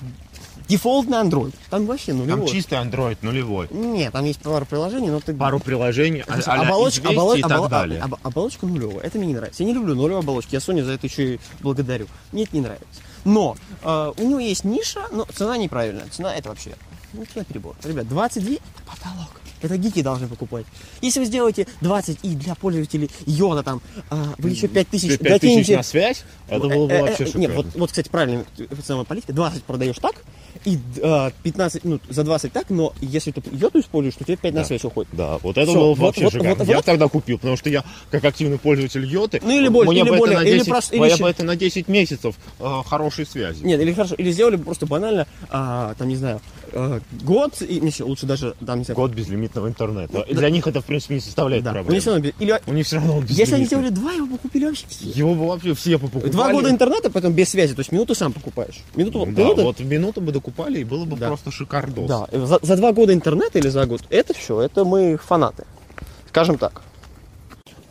[0.70, 1.54] дефолтный Android.
[1.68, 2.48] Там вообще Там нулевой.
[2.48, 3.68] чистый Android нулевой.
[3.70, 5.34] Нет, там есть пару приложений, но ты...
[5.34, 8.00] Пару приложений, а, а-ля оболочка, оболо- и так оболо- далее.
[8.00, 9.00] об- оболочка нулевая.
[9.00, 9.62] Это мне не нравится.
[9.62, 10.54] Я не люблю нулевые оболочки.
[10.54, 12.06] Я Sony за это еще и благодарю.
[12.32, 12.86] Мне это не нравится.
[13.24, 16.06] Но э, у него есть ниша, но цена неправильная.
[16.10, 16.70] Цена это вообще...
[17.12, 17.74] Ну, цена перебор.
[17.84, 19.30] Ребят, 22 это потолок.
[19.62, 20.64] Это гики должны покупать.
[21.02, 23.80] Если вы сделаете 20 и для пользователей йода там,
[24.10, 25.76] а, вы еще 5000 Пять тысяч докинете.
[25.76, 26.24] на связь?
[26.48, 27.40] Это было бы Э, э, вообще э, шикарно.
[27.40, 28.44] Нет, вот, вот, кстати, правильно,
[28.84, 29.32] самая политика.
[29.32, 30.14] 20 продаешь так,
[30.64, 34.54] и э, 15, ну, за 20 так, но если ты йоду используешь, то тебе 5
[34.54, 35.10] на связь уходит.
[35.12, 36.54] Да, вот это Всё, было бы вот- вообще вот- шикарно.
[36.56, 36.84] вот- я вот.
[36.84, 40.14] тогда купил, потому что я, как активный пользователь Йоты, Ну, или более- мне или бы
[40.16, 42.82] это более- на или 10, просто- или я еще- бы это на 10 месяцев э,
[42.86, 43.62] хорошей связи.
[43.64, 46.40] Нет, или хорошо, или сделали бы просто банально, а, там, не знаю,
[46.72, 50.20] э, год, и, не, лучше даже, не знаю, Год безлимитного интернета.
[50.20, 51.70] И Для них это, в принципе, не составляет да.
[51.70, 51.94] У проблемы.
[51.94, 54.38] них всё равно или, У них все равно он если они сделали два, его бы
[54.38, 55.08] купили вообще все.
[55.08, 56.30] Его бы вообще все покупали.
[56.30, 58.80] Два года интернета, потом без связи, то есть минуту сам покупаешь.
[58.94, 61.28] Минуту, Да, минута- вот в минуту бы докупали, и было бы Да.
[61.28, 62.08] просто шикардос.
[62.08, 65.64] Да, за, за два года интернета или за год, это все, это мы фанаты.
[66.28, 66.82] Скажем так.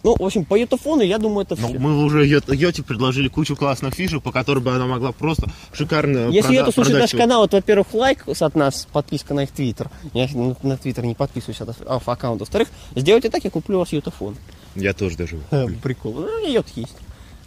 [0.09, 1.77] Ну, в общем, по ютофону, я думаю, это Но все.
[1.77, 6.29] мы уже Йо- Йоте предложили кучу классных фишек, по которым бы она могла просто шикарно
[6.29, 9.89] Если это слушает наш канал, это, во-первых, лайк от нас, подписка на их твиттер.
[10.13, 10.27] Я
[10.63, 12.43] на- твиттер не подписываюсь от ав- аккаунта.
[12.43, 14.35] Во-вторых, сделайте так, я куплю у вас ютофон.
[14.75, 15.39] Я тоже даже.
[15.51, 16.13] Э, Прикол.
[16.13, 16.95] Ну, у меня йод есть.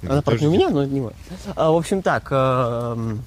[0.02, 1.16] Ну, Она, правда, не у меня, но не важно.
[1.56, 2.28] А, в общем, так.
[2.30, 3.22] эм,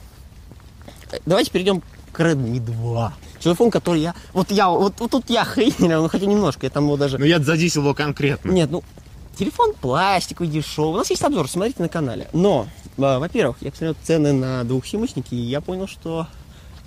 [1.26, 1.82] Давайте перейдем
[2.12, 3.14] к Redmi 2.
[3.40, 4.14] Телефон, который я...
[4.34, 4.70] Вот я...
[4.70, 7.18] Вот, вот тут я хренил, ну хотя немножко, я там его даже...
[7.18, 8.52] Ну я задисил его конкретно.
[8.52, 8.84] Нет, ну,
[9.36, 10.96] телефон пластиковый, дешевый.
[10.96, 12.28] У нас есть обзор, смотрите на канале.
[12.34, 12.68] Но,
[12.98, 16.28] а, во-первых, я посмотрел цены на двухсимочники, и я понял, что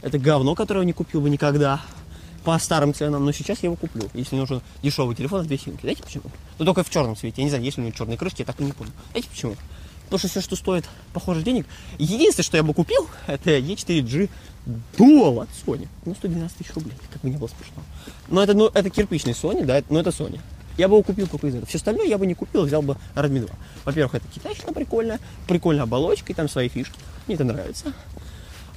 [0.03, 1.81] это говно, которое я не купил бы никогда
[2.45, 5.83] по старым ценам, но сейчас я его куплю, если нужен дешевый телефон с две симки.
[5.83, 6.25] Знаете почему?
[6.59, 7.43] Ну, только в черном цвете.
[7.43, 8.93] Я не знаю, есть ли у него черные крышки, я так и не понял.
[9.11, 9.57] Знаете почему?
[10.05, 11.67] Потому что все, что стоит похоже денег,
[11.99, 14.31] единственное, что я бы купил, это E4G
[14.97, 15.89] Dual от Sony.
[16.07, 17.83] Ну, 112 тысяч рублей, как бы не было смешно.
[18.29, 20.41] Но это, ну, это кирпичный Sony, да, но это Sony.
[20.79, 21.67] Я бы его купил только из этого.
[21.67, 23.49] Все остальное я бы не купил, взял бы Redmi 2.
[23.85, 26.99] Во-первых, это китайщина прикольная, прикольная оболочка, и там свои фишки.
[27.27, 27.93] Мне это нравится.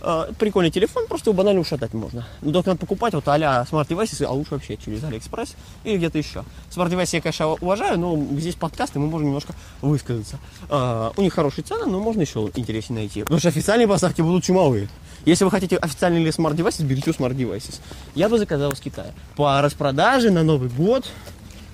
[0.01, 2.25] А, Прикольный телефон, просто его банально ушатать можно.
[2.41, 6.43] Ну, только надо покупать вот а-ля Devices, а лучше вообще через AliExpress или где-то еще.
[6.71, 10.39] Devices я, конечно, уважаю, но здесь подкасты, мы можем немножко высказаться.
[10.69, 13.21] А, у них хорошие цены, но можно еще интереснее найти.
[13.21, 14.89] Потому что официальные поставки будут чумовые.
[15.25, 17.79] Если вы хотите официальный или Smart Devices, берите Smart Devices.
[18.15, 19.13] Я бы заказал из Китая.
[19.35, 21.05] По распродаже на Новый год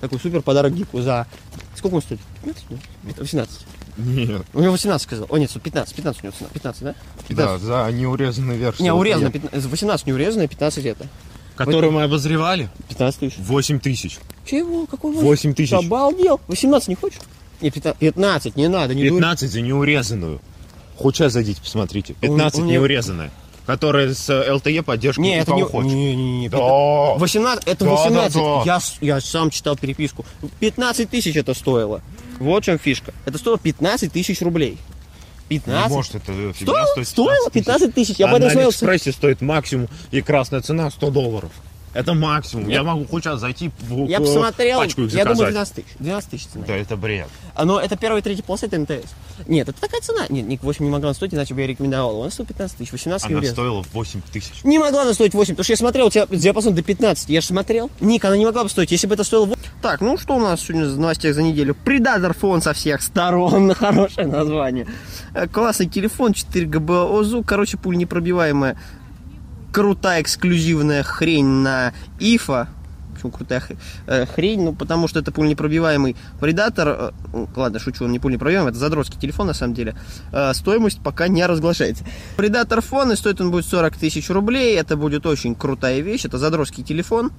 [0.00, 1.26] такой супер подарок Гику за...
[1.76, 2.20] Сколько он стоит?
[2.44, 2.64] 15?
[3.04, 3.52] Нет, 18.
[3.98, 4.42] Нет.
[4.54, 5.26] У него 18 сказал.
[5.28, 5.94] О, нет, 15.
[5.94, 6.50] 15 у него цена.
[6.52, 6.94] 15, да?
[7.28, 7.36] 15.
[7.36, 8.84] Да, за неурезанную версию.
[8.84, 11.06] Не, урезано, Я- 15, 18 не урезано, 15 это.
[11.56, 12.68] Которую мы обозревали?
[12.88, 13.34] 15 тысяч.
[13.38, 14.18] 8 тысяч.
[14.46, 14.86] Чего?
[14.86, 15.72] Какой 8 тысяч.
[15.72, 16.40] Обалдел.
[16.46, 17.18] 18 не хочешь?
[17.60, 19.18] Не, 15, 15 не надо, не дури.
[19.18, 20.40] 15 за неурезанную.
[20.96, 22.14] Хоть сейчас зайдите, посмотрите.
[22.14, 23.30] 15 у меня- неурезанная.
[23.68, 25.60] Которая с э, LTE поддержкой Не, это не...
[25.60, 26.56] Не, не, не, Да.
[26.56, 28.34] 18, это Да, 18.
[28.34, 28.62] да, да.
[28.64, 28.80] Я,
[29.16, 30.24] я сам читал переписку.
[30.60, 32.00] 15 тысяч это стоило.
[32.38, 33.12] Вот в чем фишка.
[33.26, 34.78] Это стоило 15 тысяч рублей.
[35.50, 35.90] 15?
[35.90, 38.16] Ну, Может, это фигня Стоило, стоит стоило 15 тысяч.
[38.16, 38.46] Я а на.
[38.46, 41.50] Алиэкспрессе стоит максимум и красная цена 100 долларов.
[41.94, 42.68] Это максимум.
[42.68, 45.52] Я могу хоть сейчас зайти в Я посмотрел, пачку их я думаю, заказать.
[45.52, 45.96] 12 тысяч.
[45.98, 46.64] 12 тысяч цена.
[46.66, 47.26] Да это бред.
[47.54, 49.10] А, Но это первая и третья полоса, это МТС.
[49.46, 50.26] Нет, это такая цена.
[50.28, 52.20] Нет, Ник 8 не могла стоить, иначе бы я рекомендовал.
[52.22, 53.54] Она стоит 15 тысяч, 18 не Она урезано.
[53.54, 54.64] стоила 8 тысяч.
[54.64, 57.28] Не могла она стоить 8, потому что я смотрел, у тебя диапазон до 15.
[57.30, 57.90] Я же смотрел.
[58.00, 59.62] Ник, она не могла бы стоить, если бы это стоило 8.
[59.82, 61.74] Так, ну что у нас сегодня в новостях за неделю?
[61.74, 63.72] Предатор фон со всех сторон.
[63.74, 64.86] Хорошее название.
[65.34, 67.42] Э, Классный телефон, 4 ГБ ОЗУ.
[67.44, 68.76] Короче, пуль непробиваемая.
[69.72, 72.68] Крутая эксклюзивная хрень на ИФА.
[73.14, 74.62] Почему крутая хр- э, хрень?
[74.64, 77.12] Ну, потому что это пуленепробиваемый предатор.
[77.32, 79.96] Э, Ладно, шучу, он не пуленепробиваемый, это задротский телефон на самом деле.
[80.32, 82.04] Э, Стоимость пока не разглашается.
[82.36, 84.76] Предатор фон, и стоит он будет 40 тысяч рублей.
[84.78, 86.24] Это будет очень крутая вещь.
[86.24, 87.32] Это задротский телефон.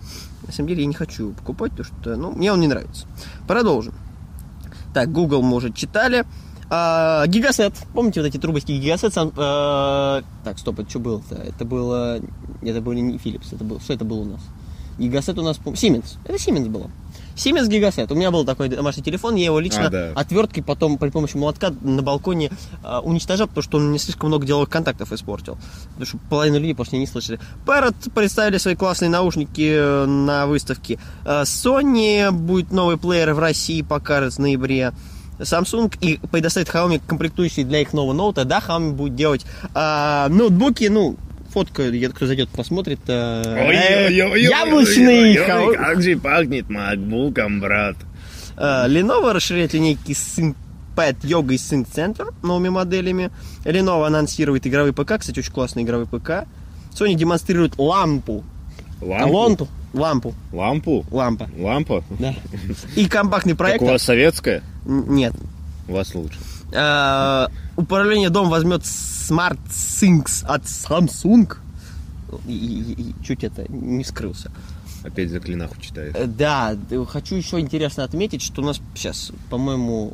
[0.45, 3.07] На самом деле я не хочу покупать, потому что, ну, мне он не нравится.
[3.47, 3.93] Продолжим.
[4.93, 6.25] Так, Google уже читали.
[6.69, 7.73] А, гигасет.
[7.93, 9.13] Помните вот эти трубочки гигасет?
[9.13, 11.35] Сам, э, так, стоп, это что было-то?
[11.35, 12.19] Это было...
[12.61, 13.79] Это были не Philips, это был...
[13.79, 14.41] Что это было у нас?
[14.99, 15.57] Гигасет у нас...
[15.57, 16.17] Siemens.
[16.25, 16.91] Это Siemens было.
[17.35, 18.11] Siemens гигасет.
[18.11, 20.11] У меня был такой домашний телефон, я его лично А, да.
[20.13, 22.51] отверткой потом при помощи молотка на балконе
[22.83, 25.57] а, уничтожал, потому что он мне слишком много деловых контактов испортил.
[25.89, 27.39] Потому что половина людей просто не слышали.
[27.65, 30.99] Parrot представили свои классные наушники э, на выставке.
[31.25, 34.91] А, Sony будет новый плеер в России покажет в ноябре.
[35.39, 38.45] Samsung и предоставит Xiaomi комплектующие для их нового ноута.
[38.45, 41.17] Да, Xiaomi будет делать а, ноутбуки, ну,
[41.49, 42.99] фотка, кто зайдет, посмотрит.
[43.07, 45.75] э, яблочный Xiaomi.
[45.75, 47.95] Как же пахнет макбуком, брат.
[48.57, 53.31] Э, Lenovo расширяет линейки ThinkPad Yoga и Sync Center новыми моделями.
[53.63, 56.45] Lenovo анонсирует игровой ПК, кстати, очень классный игровой ПК.
[56.93, 58.43] Sony демонстрирует лампу.
[59.01, 59.67] Лампу?
[59.93, 60.33] Лампу.
[60.51, 61.05] Лампу?
[61.11, 61.49] Лампа.
[61.57, 62.03] Лампа?
[62.19, 62.35] Да.
[62.95, 63.81] И компактный проект.
[63.81, 64.63] у вас советская?
[64.85, 65.33] Нет.
[65.87, 66.37] У вас лучше.
[66.71, 71.55] Э, Управление дом возьмет Smart Things от Samsung.
[72.47, 74.51] И, чуть это не скрылся.
[75.03, 76.15] Опять за клинаху читает.
[76.15, 76.75] Э, Да,
[77.07, 80.13] хочу еще интересно отметить, что у нас сейчас, по-моему,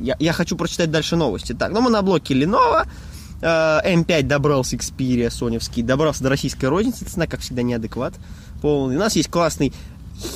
[0.00, 1.52] я, я хочу прочитать дальше новости.
[1.52, 2.86] Так, ну мы на блоке Lenovo,
[3.42, 8.14] э, M5 добрался Xperia, соневский, добрался до российской розницы, цена, как всегда, неадекват
[8.62, 8.96] полный.
[8.96, 9.72] У нас есть классный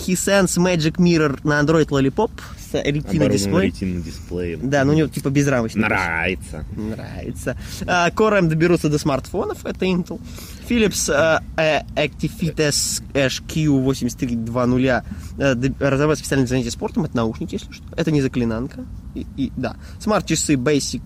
[0.07, 2.75] Hisense Magic Mirror на Android Lollipop с
[3.31, 3.67] дисплей.
[3.67, 4.69] ретинным дисплеем.
[4.69, 5.83] Да, ну у него типа безрамочный.
[5.83, 6.65] Нравится.
[6.75, 7.57] Нравится.
[7.87, 10.21] А, Core M доберутся до смартфонов, это Intel.
[10.69, 12.57] Philips а, э, Actifit
[13.15, 15.05] SQ8320
[15.39, 17.85] э, д- разработает специальное занятие спортом, это наушники, если что.
[17.97, 18.85] Это не заклинанка.
[19.15, 19.77] И, и- да.
[20.01, 21.01] Смарт-часы Basic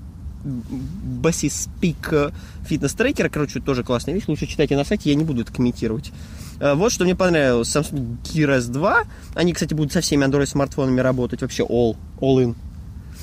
[1.22, 2.32] Basis Peak
[2.66, 4.24] фитнес трекер, короче, тоже классная вещь.
[4.26, 6.12] Лучше читайте на сайте, я не буду это комментировать.
[6.60, 7.74] Э, Вот что мне понравилось.
[7.74, 9.06] Samsung Gear S2.
[9.34, 11.42] Они, кстати, будут со всеми Android смартфонами работать.
[11.42, 12.54] Вообще all, all in.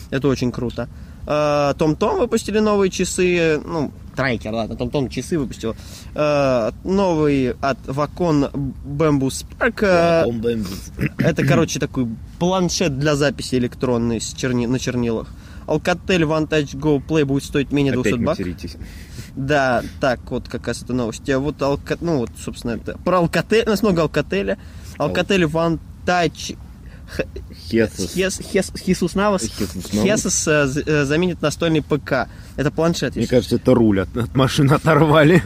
[0.09, 0.87] Это очень круто.
[1.27, 5.75] Э, TomTom выпустили новые часы, ну, трекер, ладно, TomTom часы выпустил.
[6.15, 8.49] Э, Новый от Wacom
[8.85, 9.83] Bamboo Spark.
[9.85, 10.91] Э, бэмбис.
[11.17, 12.07] Это, короче, такой
[12.39, 14.65] планшет для записи электронной с черни...
[14.67, 15.27] на чернилах.
[15.67, 18.45] Alcatel One Touch Go Play будет стоить менее 200 Опять баксов.
[19.35, 21.29] Да, так, вот как раз эта новость.
[21.29, 24.57] А вот, Alca- ну вот, собственно, это про Alcatel, у нас много Alcatel.
[24.97, 26.57] Alcatel One Touch
[27.69, 28.13] Хесус.
[28.13, 29.43] Хес, Хес, Хисус Навас.
[29.43, 30.05] Хесус Навас.
[30.21, 32.27] Хесус э, з- заменит настольный ПК.
[32.55, 33.15] Это планшет.
[33.15, 35.41] Мне если- кажется, это руль от, от машины оторвали.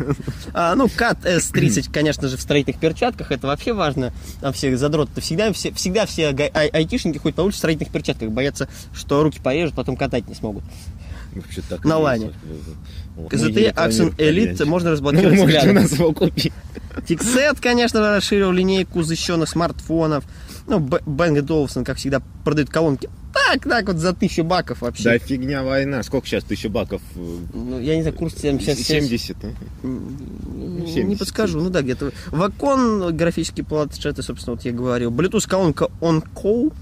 [0.53, 3.31] А, ну, КАТ S30, конечно же, в строительных перчатках.
[3.31, 4.11] Это вообще важно.
[4.41, 8.29] Там все задроты всегда, все, всегда все ай- айтишники ходят по улице в строительных перчатках.
[8.29, 10.63] Боятся, что руки порежут, потом катать не смогут.
[11.33, 12.31] Вообще так На лане.
[13.15, 14.19] ZTE Ну, Accent рекламируют,
[14.61, 15.75] Elite можно разблокировать взглядом.
[15.75, 16.51] нас его купить.
[17.07, 20.25] Фиксет, конечно расширил линейку защищенных смартфонов.
[20.67, 23.09] Ну, Б- Bang Olufsen, как всегда, продают колонки.
[23.33, 25.03] Так, так вот за тысячу баков вообще.
[25.03, 26.03] Да фигня война.
[26.03, 27.01] Сколько сейчас тысяча баков?
[27.15, 28.77] э, Ну, я не знаю, курс сейчас...
[28.79, 29.37] 70.
[29.43, 29.47] а?
[29.87, 31.19] Не 70.
[31.19, 32.11] подскажу, ну да, где-то.
[32.27, 35.11] Вакон, графические планшеты, собственно, вот я говорил.
[35.11, 36.73] Bluetooth колонка OnCall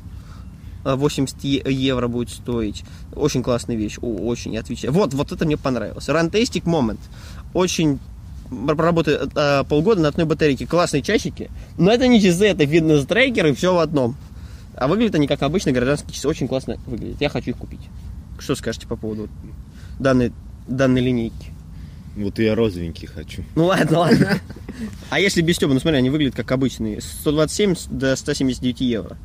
[0.83, 2.83] 80 е- евро будет стоить.
[3.13, 4.93] Очень классная вещь, очень, я отвечаю.
[4.93, 6.07] Вот, вот это мне понравилось.
[6.09, 6.99] Runtastic Moment.
[7.53, 7.99] Очень
[8.49, 10.65] проработает э, полгода на одной батарейке.
[10.65, 11.49] Классные часики.
[11.77, 14.15] Но это не часы, это фитнес-трекер и все в одном.
[14.75, 16.27] А выглядят они как обычные гражданские часы.
[16.27, 17.21] Очень классно выглядят.
[17.21, 17.81] Я хочу их купить.
[18.39, 19.29] Что скажете по поводу
[19.99, 20.31] данной,
[20.67, 21.53] данной линейки?
[22.15, 23.43] Вот я розовенький хочу.
[23.55, 24.39] Ну ладно, ладно.
[25.09, 27.01] А если без стёба, ну смотри, они выглядят как обычные.
[27.01, 29.17] 127 до 179 евро.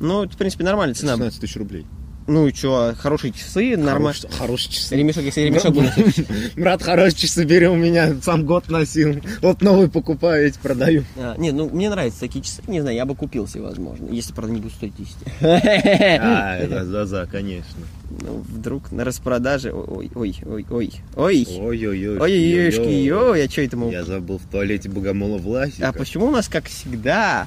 [0.00, 1.12] Ну, в принципе, нормальная цена.
[1.12, 1.86] 16 тысяч рублей.
[2.28, 4.12] Ну и что, хорошие часы, нормально.
[4.20, 4.96] Хорош- Хорошие часы.
[4.96, 5.92] Ремешок, если ремешок будет.
[6.56, 9.20] Брат, хорошие часы бери у меня, сам год носил.
[9.40, 11.04] Вот новый покупаю, эти продаю.
[11.16, 12.62] А, не, ну мне нравятся такие часы.
[12.68, 14.08] Не знаю, я бы купил себе, возможно.
[14.12, 15.14] Если, правда, не будут стоить 10.
[16.20, 17.78] А, да, да, да, конечно.
[18.22, 19.72] Ну, вдруг на распродаже.
[19.72, 21.46] Ой, ой, ой, ой, ой.
[21.48, 22.18] Ой-ой-ой.
[22.18, 23.90] Ой, ой, ой, а что это мы?
[23.90, 25.88] Я забыл в туалете богомола Власика.
[25.88, 27.46] А почему у нас, как всегда,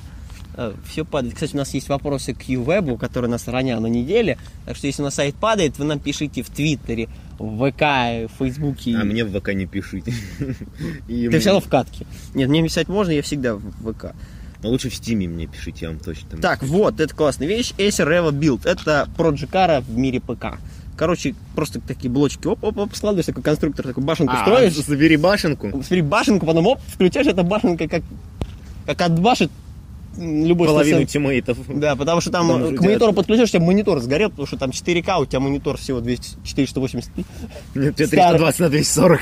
[0.88, 1.36] все падает?
[1.36, 4.38] Кстати, у нас есть вопросы к Ювебу, который нас ронял на неделе.
[4.66, 7.08] Так что, если у нас сайт падает, вы нам пишите в Твиттере,
[7.39, 8.95] в ВК, в Фейсбуке.
[8.97, 10.14] А мне в ВК не пишите.
[10.39, 10.56] Ты
[11.08, 12.06] мне- все равно в катке.
[12.34, 13.62] Нет, мне писать можно, я всегда в
[13.93, 14.14] ВК.
[14.64, 16.39] Но лучше в Стиме мне пишите, я вам точно там.
[16.41, 17.74] Так, вот, это классная вещь.
[17.78, 18.68] Acer Evo Build.
[18.70, 20.58] Это Проджикара в мире ПК.
[20.97, 24.74] Короче, просто такие блочки, оп-оп-оп, складываешь такой конструктор, такую башенку А, строишь.
[24.74, 25.70] забери башенку.
[25.72, 28.04] Смотри, башенку, потом оп, включаешь, эта башенка как,
[28.86, 29.49] как отбашит
[30.18, 31.57] любой Половину стационар- тиммейтов.
[31.68, 33.16] Да, потому что там Там к монитору делают.
[33.16, 37.26] подключаешь, у тебя монитор сгорел, потому что там 4К, у тебя монитор всего 200, 480p.
[37.76, 38.39] Нет, тебе Старый.
[38.39, 39.22] 320 на 240.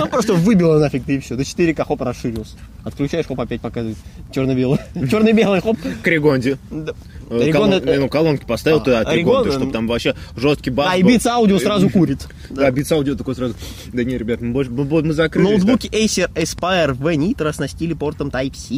[0.00, 1.36] Ну, просто выбило нафиг, ты и все.
[1.36, 2.56] До 4К, хоп, расширился.
[2.84, 3.96] Отключаешь, хоп, опять показывает.
[4.34, 4.78] Черно-белый.
[5.10, 5.76] Черно-белый, хоп.
[6.02, 6.58] К Регонде.
[6.70, 6.92] Да.
[7.30, 10.88] Э, Регон колон- Ну, колонки поставил А, туда а Регон, чтобы там вообще жесткий бас
[10.90, 11.02] А, и.
[11.02, 12.26] Beats Audio сразу курит.
[12.50, 13.54] Да, Beats Audio такой сразу.
[13.92, 15.48] Да не, ребят, мы, больше, мы, мы закрылись.
[15.50, 18.74] Ноутбуки Acer Aspire V Nitro оснастили портом Type-C.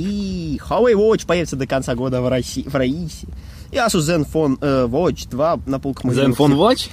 [0.68, 2.62] Huawei Watch появится до конца года в России.
[2.68, 3.28] В России.
[3.70, 6.38] И Asus Zenfone э, Watch 2 на полках магазинов.
[6.38, 6.88] Zenfone Watch?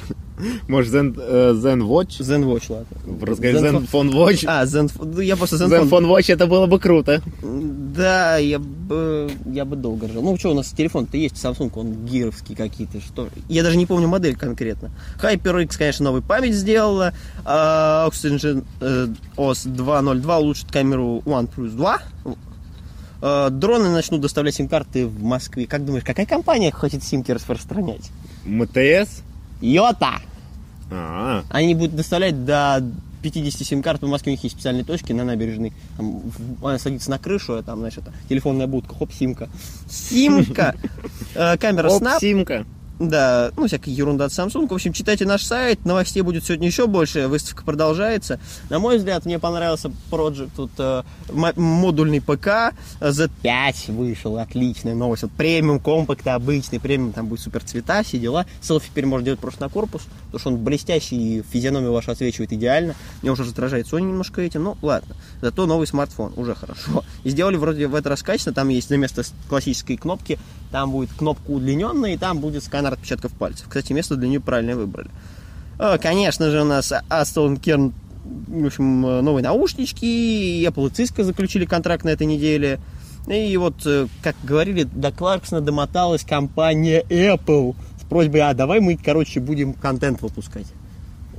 [0.67, 2.19] Может, Zen, э, Zen Watch?
[2.19, 2.87] Zen Watch, ладно.
[3.05, 4.43] В разговоре Zenfone- Zenfone Watch.
[4.47, 5.11] А, Zenfone.
[5.13, 5.87] Ну, я просто Zenfone.
[5.89, 7.21] Zenfone Watch это было бы круто.
[7.43, 10.23] Да, я бы, я бы долго жил.
[10.23, 13.27] Ну, что, у нас телефон-то есть, Samsung, он гировский какие-то, что...
[13.49, 14.89] Я даже не помню модель конкретно.
[15.21, 17.13] HyperX, конечно, новую память сделала.
[17.45, 19.07] а, Oxygen э,
[19.37, 22.01] OS 2.02 улучшит камеру OnePlus 2.
[23.21, 25.67] А, Дроны начнут доставлять сим-карты в Москве.
[25.67, 28.09] Как думаешь, какая компания хочет симки распространять?
[28.45, 29.21] МТС?
[29.61, 30.21] Йота!
[30.91, 32.83] А, Они будут доставлять до
[33.21, 34.01] 50 сим-карт.
[34.01, 35.73] В Москве у них есть специальные точки на набережной.
[35.97, 36.21] Там,
[36.61, 39.47] она садится на крышу, а там, это телефонная будка, хоп, симка.
[39.89, 40.75] Симка!
[41.35, 42.19] Э, Камера Snap.
[42.19, 42.65] симка.
[43.09, 44.67] Да, ну, всякая ерунда от Samsung.
[44.67, 48.39] В общем, читайте наш сайт, новостей будет сегодня еще больше, выставка продолжается.
[48.69, 51.01] На мой взгляд, мне понравился Project, тут э,
[51.33, 55.23] мо- модульный ПК, Z5 вышел, отличная новость.
[55.23, 58.45] Вот премиум компакт обычный, премиум, там будет супер цвета, все дела.
[58.61, 62.53] Селфи теперь можно делать просто на корпус, потому что он блестящий, и физиономию вашу отсвечивает
[62.53, 62.93] идеально.
[63.23, 65.15] Мне уже раздражает Sony немножко этим, ну ладно.
[65.41, 67.03] Зато новый смартфон, уже хорошо.
[67.23, 70.37] И сделали вроде в этот раз качественно, там есть вместо с- классической кнопки,
[70.71, 73.67] там будет кнопка удлиненная, и там будет сканер отпечатков пальцев.
[73.67, 75.09] Кстати, место для нее правильно выбрали.
[75.79, 81.23] А, Конечно же, у нас Aston Kern, в общем, новые наушнички, и Apple и Cisco
[81.23, 82.79] заключили контракт на этой неделе.
[83.27, 88.97] И вот, э, как говорили, до Кларксона домоталась компания Apple с просьбой, а давай мы,
[88.97, 90.67] короче, будем контент выпускать.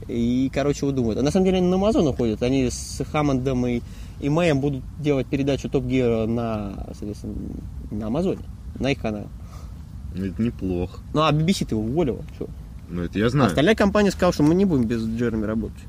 [0.08, 1.18] И, короче, вот думают.
[1.18, 2.42] А на самом деле они на Amazon уходят.
[2.42, 3.80] Они с Хаммондом и,
[4.20, 7.34] и Мэем будут делать передачу Топ Гира на, соответственно,
[7.90, 8.42] на Амазоне,
[8.78, 9.26] на их канале.
[10.14, 11.00] Ну, Это неплохо.
[11.14, 12.24] Ну, а BBC ты его уволила.
[12.38, 12.48] Чё?
[12.88, 13.48] Ну, это я знаю.
[13.48, 15.80] Остальная компания сказала, что мы не будем без Джереми работать.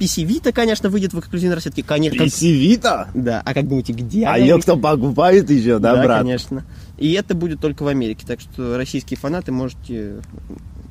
[0.00, 1.84] PC Vita, конечно, выйдет в эксклюзивной расцветке.
[1.84, 2.24] Конечно.
[2.40, 3.08] Вита?
[3.14, 6.22] Да, а как думаете, где А она ее кто покупает еще, да, Да, брат?
[6.22, 6.64] конечно.
[6.98, 10.22] И это будет только в Америке, так что российские фанаты можете...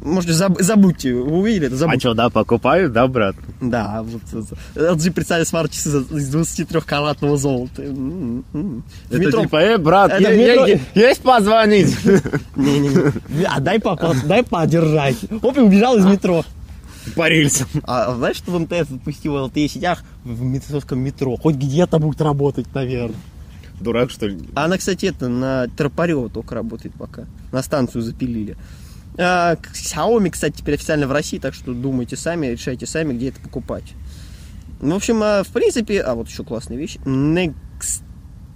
[0.03, 1.99] Можете заб- забудьте, вы увидели это, А забудьте.
[1.99, 3.35] что, да, покупают, да, брат?
[3.61, 4.45] Да, вот, вот.
[4.75, 7.83] LG представили смарт-часы из 23-каратного золота.
[7.83, 8.43] В
[9.11, 11.95] Это метро- типа, э, брат, Это е- метро- е- есть позвонить?
[12.55, 13.45] Не-не-не.
[13.47, 15.17] А дай, папа, дай подержать.
[15.41, 16.43] Оп, и убежал из метро.
[17.15, 17.67] По рельсам.
[17.83, 21.35] А знаешь, что в МТС запустил в LTE сетях в московском метро?
[21.37, 23.15] Хоть где-то будет работать, наверное.
[23.79, 24.37] Дурак, что ли?
[24.55, 27.25] А она, кстати, это на Тропарева только работает пока.
[27.51, 28.55] На станцию запилили.
[29.17, 33.39] А, Xiaomi, кстати, теперь официально в России, так что думайте сами, решайте сами, где это
[33.41, 33.93] покупать.
[34.79, 36.01] Ну, в общем, а, в принципе...
[36.01, 36.97] А, вот еще классная вещь.
[37.05, 38.03] Next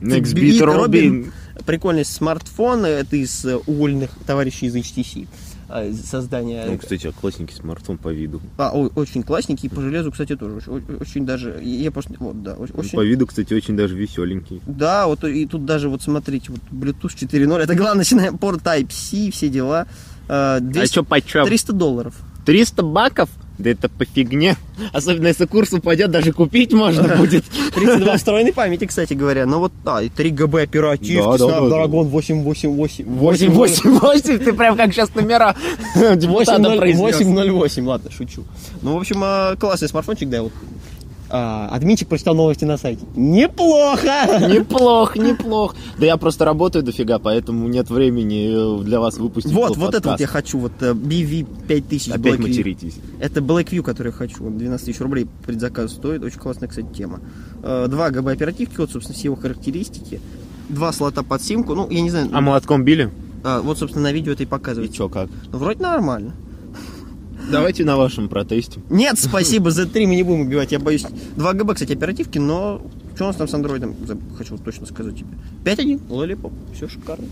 [0.01, 1.31] Next Beat Beat Robin.
[1.65, 2.85] Прикольный смартфон.
[2.85, 5.27] Это из э, уволенных товарищей из HTC.
[5.69, 6.65] а, Создания...
[6.67, 8.41] Ну, кстати, классненький смартфон по виду.
[8.57, 9.69] А, о- очень классненький.
[9.69, 11.61] По железу, кстати, тоже очень, очень даже...
[11.63, 12.13] Я просто...
[12.19, 12.73] Вот, да, очень...
[12.97, 14.61] По виду, кстати, очень даже веселенький.
[14.67, 19.31] Да, вот и тут даже, вот смотрите, вот Bluetooth 4.0, это главное, начинаем порт Type-C,
[19.31, 19.87] все дела.
[20.27, 21.45] Э, 200 А что почем?
[21.45, 22.15] 300 долларов.
[22.45, 23.29] 300 баков?
[23.57, 24.57] Да это по фигне.
[24.91, 27.45] Особенно если курс упадет, даже купить можно будет.
[27.73, 29.45] 32 встроенной памяти, кстати говоря.
[29.45, 31.59] Ну вот, а, и 3 ГБ оперативки, Да, да.
[31.59, 33.05] Snapdragon 888.
[33.05, 35.55] 888, ты прям как сейчас номера
[36.15, 37.17] депутата произнес.
[37.17, 38.43] 808, ладно, шучу.
[38.81, 40.51] Ну, в общем, э, классный смартфончик, да, вот.
[41.29, 43.03] А, админчик прочитал новости на сайте.
[43.15, 44.47] Неплохо!
[44.47, 45.75] Неплох, неплох.
[45.97, 50.11] Да я просто работаю дофига, поэтому нет времени э, для вас выпустить Вот, вот это
[50.11, 52.41] вот я хочу, вот э, BV 5000 Опять Blackview.
[52.47, 52.97] материтесь.
[53.19, 54.45] Это Blackview, который я хочу.
[54.45, 56.23] Он 12 тысяч рублей предзаказ стоит.
[56.23, 57.19] Очень классная, кстати, тема.
[57.63, 60.21] Э, 2 ГБ оперативки, вот, собственно, все его характеристики.
[60.69, 61.73] Два слота под симку.
[61.75, 62.29] Ну, я не знаю.
[62.33, 63.09] А молотком били?
[63.45, 64.93] а, вот, собственно, на видео это и И показывает.
[64.93, 65.29] чё, как?
[65.51, 66.33] Ну, вроде нормально.
[67.51, 68.79] Давайте на вашем протесте.
[68.89, 71.05] Нет, спасибо, за 3 мы не будем убивать, я боюсь.
[71.35, 72.81] 2 ГБ, кстати, оперативки, но
[73.15, 73.95] что у нас там с андроидом?
[74.37, 75.29] Хочу точно сказать тебе.
[75.63, 77.27] 5.1, лолипоп, все шикарно.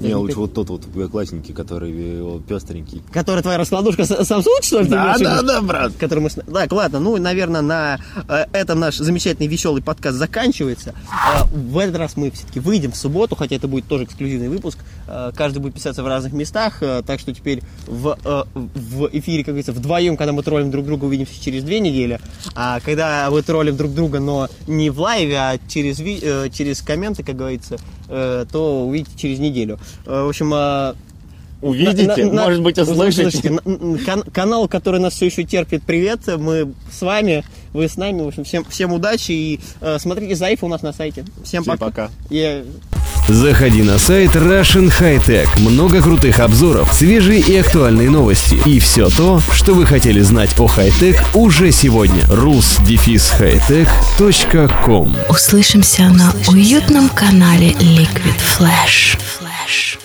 [0.00, 3.02] Не, лучше вот тот вот классненький, который пестренький.
[3.12, 4.88] Которая твоя раскладушка Samsung, что ли?
[4.88, 5.46] в виду?
[5.46, 5.92] да, брат.
[5.98, 6.30] который мы...
[6.30, 7.98] Так, ладно, ну, наверное, на
[8.28, 10.94] э, этом наш замечательный веселый подкаст заканчивается.
[11.10, 14.78] Э, в этот раз мы все-таки выйдем в субботу, хотя это будет тоже эксклюзивный выпуск.
[15.08, 19.44] Э, каждый будет писаться в разных местах, э, так что теперь в, э, в эфире,
[19.44, 22.18] как говорится, вдвоем, когда мы троллим друг друга, увидимся через две недели.
[22.54, 25.98] А когда мы троллим друг друга, но не в лайве, а через,
[26.52, 27.76] через комменты, как говорится,
[28.08, 29.78] то увидите через неделю.
[30.04, 30.52] В общем,
[31.62, 33.48] Увидите, на- на- может быть, услышите.
[33.64, 36.20] н- кан- канал, который нас все еще терпит, привет.
[36.26, 38.20] Мы с вами, вы с нами.
[38.22, 41.24] В общем, всем, всем удачи и э, смотрите Заифа у нас на сайте.
[41.44, 41.86] Всем, Всем пока.
[41.86, 42.10] пока.
[42.28, 42.62] И,
[43.28, 45.48] Заходи на сайт Russian High Tech.
[45.58, 48.56] Много крутых обзоров, свежие и актуальные новости.
[48.64, 52.22] И все то, что вы хотели знать о хай-тек уже сегодня.
[52.22, 59.18] rus-hightech.com Услышимся на уютном канале Liquid Flash.
[59.18, 59.98] Flash.